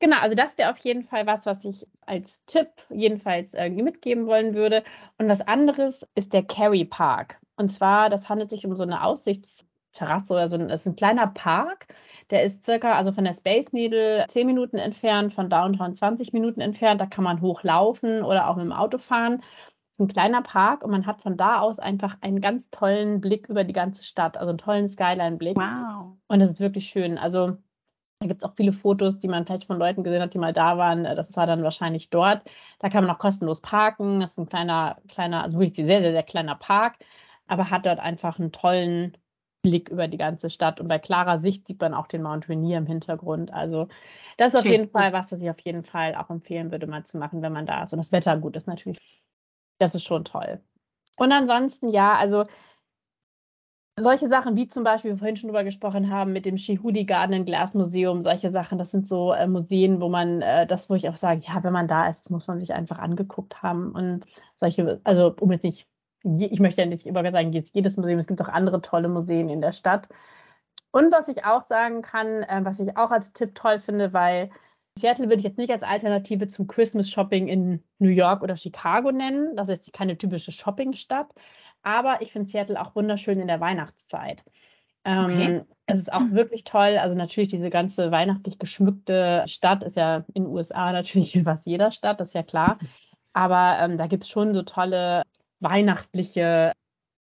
[0.00, 4.26] Genau, also das wäre auf jeden Fall was, was ich als Tipp jedenfalls äh, mitgeben
[4.26, 4.84] wollen würde.
[5.18, 7.40] Und was anderes ist der Kerry Park.
[7.56, 10.96] Und zwar, das handelt sich um so eine Aussichtsterrasse oder so ein, das ist ein
[10.96, 11.88] kleiner Park.
[12.30, 16.60] Der ist circa, also von der Space Needle 10 Minuten entfernt, von Downtown 20 Minuten
[16.60, 17.00] entfernt.
[17.00, 19.42] Da kann man hochlaufen oder auch mit dem Auto fahren.
[19.98, 23.64] Ein kleiner Park und man hat von da aus einfach einen ganz tollen Blick über
[23.64, 25.56] die ganze Stadt, also einen tollen Skyline-Blick.
[25.56, 26.12] Wow.
[26.28, 27.18] Und das ist wirklich schön.
[27.18, 27.56] Also
[28.20, 30.52] da gibt es auch viele Fotos, die man vielleicht von Leuten gesehen hat, die mal
[30.52, 31.04] da waren.
[31.04, 32.42] Äh, das war dann wahrscheinlich dort.
[32.80, 34.20] Da kann man auch kostenlos parken.
[34.20, 36.96] Das ist ein kleiner, kleiner, also wirklich sehr, sehr, sehr kleiner Park,
[37.46, 39.16] aber hat dort einfach einen tollen
[39.62, 40.80] Blick über die ganze Stadt.
[40.80, 43.52] Und bei klarer Sicht sieht man auch den Mount Rainier im Hintergrund.
[43.52, 43.88] Also
[44.36, 47.04] das ist auf jeden Fall was, was ich auf jeden Fall auch empfehlen würde, mal
[47.04, 47.92] zu machen, wenn man da ist.
[47.92, 48.98] Und das Wetter gut ist natürlich.
[49.78, 50.60] Das ist schon toll.
[51.18, 52.46] Und ansonsten, ja, also
[54.02, 57.34] solche Sachen wie zum Beispiel, wir vorhin schon drüber gesprochen haben, mit dem Shihudi Garden
[57.34, 60.94] and Glass Museum, solche Sachen, das sind so äh, Museen, wo man äh, das, wo
[60.94, 63.92] ich auch sage, ja, wenn man da ist, das muss man sich einfach angeguckt haben.
[63.92, 64.26] Und
[64.56, 65.86] solche, also um jetzt nicht,
[66.24, 69.48] ich möchte ja nicht immer sagen, jetzt jedes Museum, es gibt auch andere tolle Museen
[69.48, 70.08] in der Stadt.
[70.90, 74.50] Und was ich auch sagen kann, äh, was ich auch als Tipp toll finde, weil
[74.98, 79.12] Seattle würde ich jetzt nicht als Alternative zum Christmas Shopping in New York oder Chicago
[79.12, 79.56] nennen.
[79.56, 81.28] Das ist keine typische Shoppingstadt.
[81.82, 84.44] Aber ich finde Seattle auch wunderschön in der Weihnachtszeit.
[85.04, 85.64] Ähm, okay.
[85.86, 86.98] Es ist auch wirklich toll.
[86.98, 91.90] Also natürlich diese ganze weihnachtlich geschmückte Stadt ist ja in den USA natürlich fast jeder
[91.90, 92.78] Stadt, das ist ja klar.
[93.32, 95.22] Aber ähm, da gibt es schon so tolle
[95.60, 96.72] weihnachtliche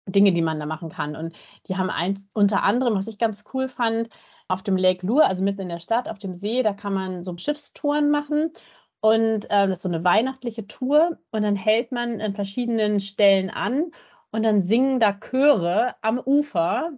[0.07, 1.15] Dinge, die man da machen kann.
[1.15, 1.35] Und
[1.67, 4.09] die haben eins unter anderem, was ich ganz cool fand,
[4.47, 7.23] auf dem Lake Lure, also mitten in der Stadt, auf dem See, da kann man
[7.23, 8.51] so Schiffstouren machen.
[8.99, 11.17] Und äh, das ist so eine weihnachtliche Tour.
[11.31, 13.91] Und dann hält man an verschiedenen Stellen an
[14.31, 16.91] und dann singen da Chöre am Ufer,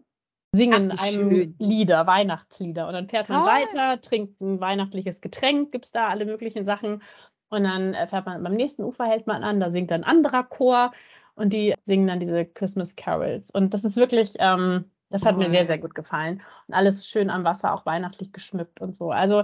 [0.53, 1.55] singen Ach, einem schön.
[1.59, 2.87] Lieder, Weihnachtslieder.
[2.87, 3.47] Und dann fährt man Toll.
[3.47, 7.01] weiter, trinkt ein weihnachtliches Getränk, gibt es da alle möglichen Sachen.
[7.49, 10.43] Und dann äh, fährt man beim nächsten Ufer, hält man an, da singt ein anderer
[10.43, 10.91] Chor
[11.35, 13.51] und die singen dann diese Christmas Carols.
[13.51, 15.37] Und das ist wirklich, ähm, das hat oh.
[15.37, 16.41] mir sehr, sehr gut gefallen.
[16.67, 19.11] Und alles schön am Wasser, auch weihnachtlich geschmückt und so.
[19.11, 19.43] Also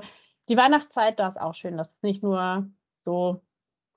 [0.50, 1.78] die Weihnachtszeit, da ist auch schön.
[1.78, 2.68] Das ist nicht nur
[3.06, 3.42] so,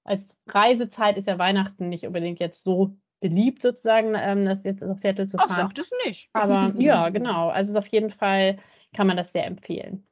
[0.05, 2.97] als Reisezeit ist ja Weihnachten nicht unbedingt jetzt so
[3.29, 5.51] beliebt, sozusagen, ähm, das jetzt nach Seattle zu fahren.
[5.53, 6.31] Ach, sagt es nicht.
[6.33, 7.49] Aber ja, genau.
[7.49, 8.59] Also auf jeden Fall
[8.95, 10.07] kann man das sehr empfehlen.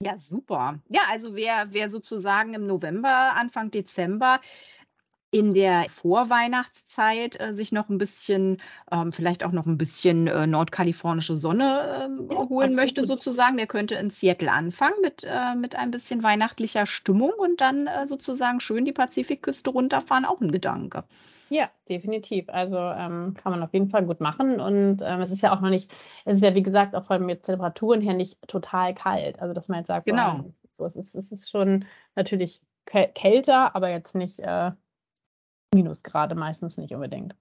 [0.00, 0.80] Ja, super.
[0.88, 4.40] Ja, also wer, wer sozusagen im November, Anfang Dezember
[5.30, 8.58] in der Vorweihnachtszeit äh, sich noch ein bisschen,
[8.92, 12.76] ähm, vielleicht auch noch ein bisschen äh, nordkalifornische Sonne ähm, ja, holen absolut.
[12.76, 17.60] möchte, sozusagen, der könnte in Seattle anfangen mit, äh, mit ein bisschen weihnachtlicher Stimmung und
[17.60, 21.02] dann äh, sozusagen schön die Pazifikküste runterfahren, auch ein Gedanke.
[21.50, 22.48] Ja, definitiv.
[22.48, 24.60] Also ähm, kann man auf jeden Fall gut machen.
[24.60, 25.90] Und ähm, es ist ja auch noch nicht,
[26.24, 29.40] es ist ja wie gesagt auch von den Temperaturen her nicht total kalt.
[29.40, 30.38] Also dass man jetzt sagt, genau.
[30.38, 31.84] Boah, so, es, ist, es ist schon
[32.16, 34.72] natürlich kälter, aber jetzt nicht äh,
[35.74, 37.34] Minusgrade meistens nicht unbedingt.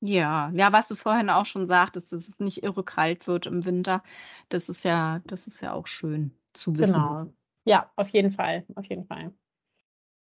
[0.00, 3.64] Ja, ja, was du vorhin auch schon sagtest, dass es nicht irre kalt wird im
[3.64, 4.02] Winter,
[4.48, 6.94] das ist ja, das ist ja auch schön zu wissen.
[6.94, 7.32] Genau.
[7.64, 9.32] Ja, auf jeden Fall, auf jeden Fall.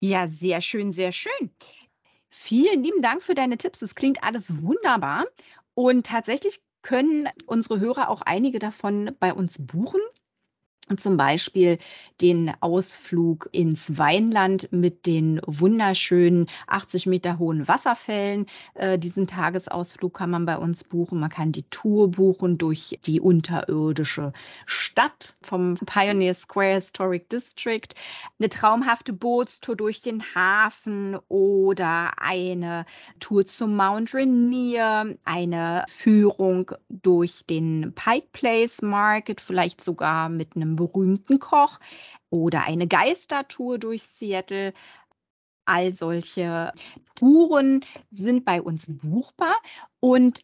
[0.01, 1.51] Ja, sehr schön, sehr schön.
[2.31, 3.81] Vielen lieben Dank für deine Tipps.
[3.81, 5.25] Es klingt alles wunderbar.
[5.73, 10.01] Und tatsächlich können unsere Hörer auch einige davon bei uns buchen
[10.97, 11.79] zum Beispiel
[12.21, 18.45] den Ausflug ins Weinland mit den wunderschönen 80 Meter hohen Wasserfällen.
[18.75, 21.19] Äh, diesen Tagesausflug kann man bei uns buchen.
[21.19, 24.33] Man kann die Tour buchen durch die unterirdische
[24.65, 27.89] Stadt vom Pioneer Square Historic District.
[28.39, 32.85] Eine traumhafte Bootstour durch den Hafen oder eine
[33.19, 40.75] Tour zum Mount Rainier, eine Führung durch den Pike Place Market, vielleicht sogar mit einem
[40.81, 41.79] berühmten Koch
[42.29, 44.73] oder eine Geistertour durch Seattle.
[45.65, 46.73] All solche
[47.15, 49.55] Touren sind bei uns buchbar
[49.99, 50.41] und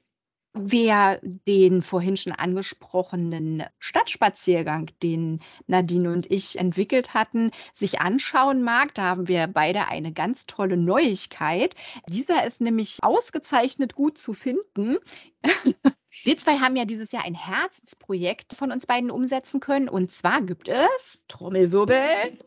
[0.59, 8.95] Wer den vorhin schon angesprochenen Stadtspaziergang, den Nadine und ich entwickelt hatten, sich anschauen mag,
[8.95, 11.75] da haben wir beide eine ganz tolle Neuigkeit.
[12.09, 14.97] Dieser ist nämlich ausgezeichnet gut zu finden.
[16.23, 19.89] Wir zwei haben ja dieses Jahr ein Herzensprojekt von uns beiden umsetzen können.
[19.89, 22.37] Und zwar gibt es, Trommelwirbel,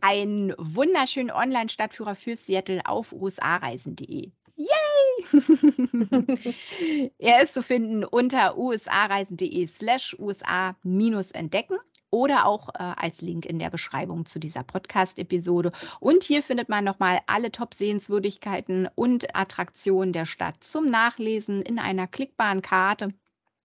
[0.00, 4.32] einen wunderschönen Online-Stadtführer für Seattle auf usareisen.de.
[4.56, 4.68] Yay!
[7.18, 11.78] er ist zu finden unter usareisen.de slash usa-entdecken
[12.12, 15.72] oder auch äh, als Link in der Beschreibung zu dieser Podcast-Episode.
[15.98, 22.06] Und hier findet man nochmal alle Top-Sehenswürdigkeiten und Attraktionen der Stadt zum Nachlesen in einer
[22.06, 23.14] klickbaren Karte.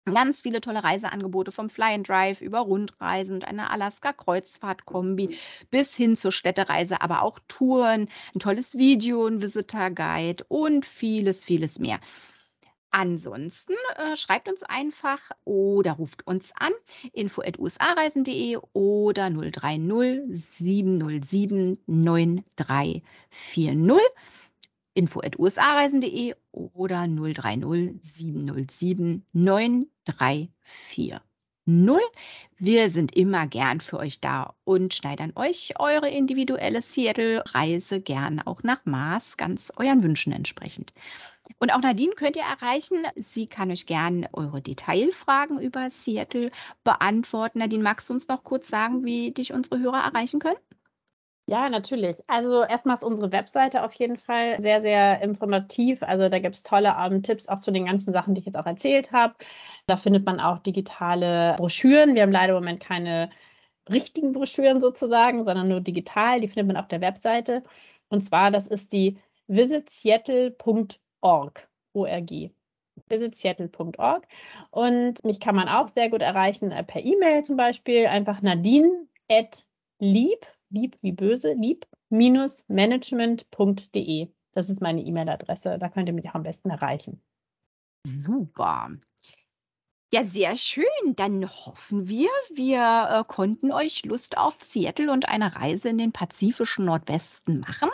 [0.04, 5.36] Ganz viele tolle Reiseangebote vom Fly and Drive über Rundreisen und eine Alaska-Kreuzfahrt-Kombi
[5.72, 11.80] bis hin zur Städtereise, aber auch Touren, ein tolles Video, ein Visitor-Guide und vieles, vieles
[11.80, 11.98] mehr.
[12.98, 16.72] Ansonsten äh, schreibt uns einfach oder ruft uns an
[17.12, 24.00] info@usareisen.de oder 030 707 9340
[24.94, 31.20] info@usareisen.de oder 030 707 9340.
[32.58, 38.62] Wir sind immer gern für euch da und schneidern euch eure individuelle Seattle-Reise gern auch
[38.62, 40.94] nach Maß, ganz euren Wünschen entsprechend.
[41.58, 43.04] Und auch Nadine könnt ihr erreichen.
[43.16, 46.50] Sie kann euch gern eure Detailfragen über Seattle
[46.84, 47.60] beantworten.
[47.60, 50.58] Nadine, magst du uns noch kurz sagen, wie dich unsere Hörer erreichen können?
[51.48, 52.18] Ja, natürlich.
[52.26, 56.02] Also erstmal ist unsere Webseite auf jeden Fall sehr, sehr informativ.
[56.02, 58.58] Also da gibt es tolle um, Tipps auch zu den ganzen Sachen, die ich jetzt
[58.58, 59.36] auch erzählt habe.
[59.86, 62.16] Da findet man auch digitale Broschüren.
[62.16, 63.30] Wir haben leider im Moment keine
[63.88, 66.40] richtigen Broschüren sozusagen, sondern nur digital.
[66.40, 67.62] Die findet man auf der Webseite.
[68.08, 69.18] Und zwar, das ist die
[71.22, 71.68] visitseattle.org.
[71.92, 72.50] ORG
[73.08, 74.26] visitseattle.org.
[74.70, 78.06] Und mich kann man auch sehr gut erreichen äh, per E-Mail zum Beispiel.
[78.06, 79.66] Einfach nadine at
[79.98, 84.28] lieb lieb wie böse, lieb-management.de.
[84.52, 85.78] Das ist meine E-Mail-Adresse.
[85.78, 87.22] Da könnt ihr mich auch am besten erreichen.
[88.06, 88.90] Super.
[90.12, 90.84] Ja, sehr schön.
[91.16, 96.12] Dann hoffen wir, wir äh, konnten euch Lust auf Seattle und eine Reise in den
[96.12, 97.90] pazifischen Nordwesten machen.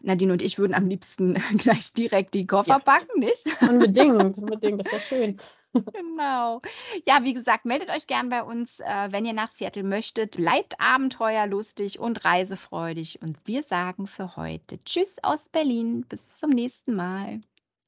[0.00, 2.78] Nadine und ich würden am liebsten gleich direkt die Koffer Ja.
[2.80, 3.46] packen, nicht?
[3.60, 5.40] Unbedingt, unbedingt, das wäre schön.
[5.94, 6.60] Genau.
[7.08, 10.36] Ja, wie gesagt, meldet euch gern bei uns, äh, wenn ihr nach Seattle möchtet.
[10.36, 13.22] Bleibt abenteuerlustig und reisefreudig.
[13.22, 16.04] Und wir sagen für heute Tschüss aus Berlin.
[16.06, 17.40] Bis zum nächsten Mal.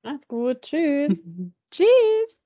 [0.02, 1.20] Macht's gut, tschüss.
[1.70, 2.43] Tschüss.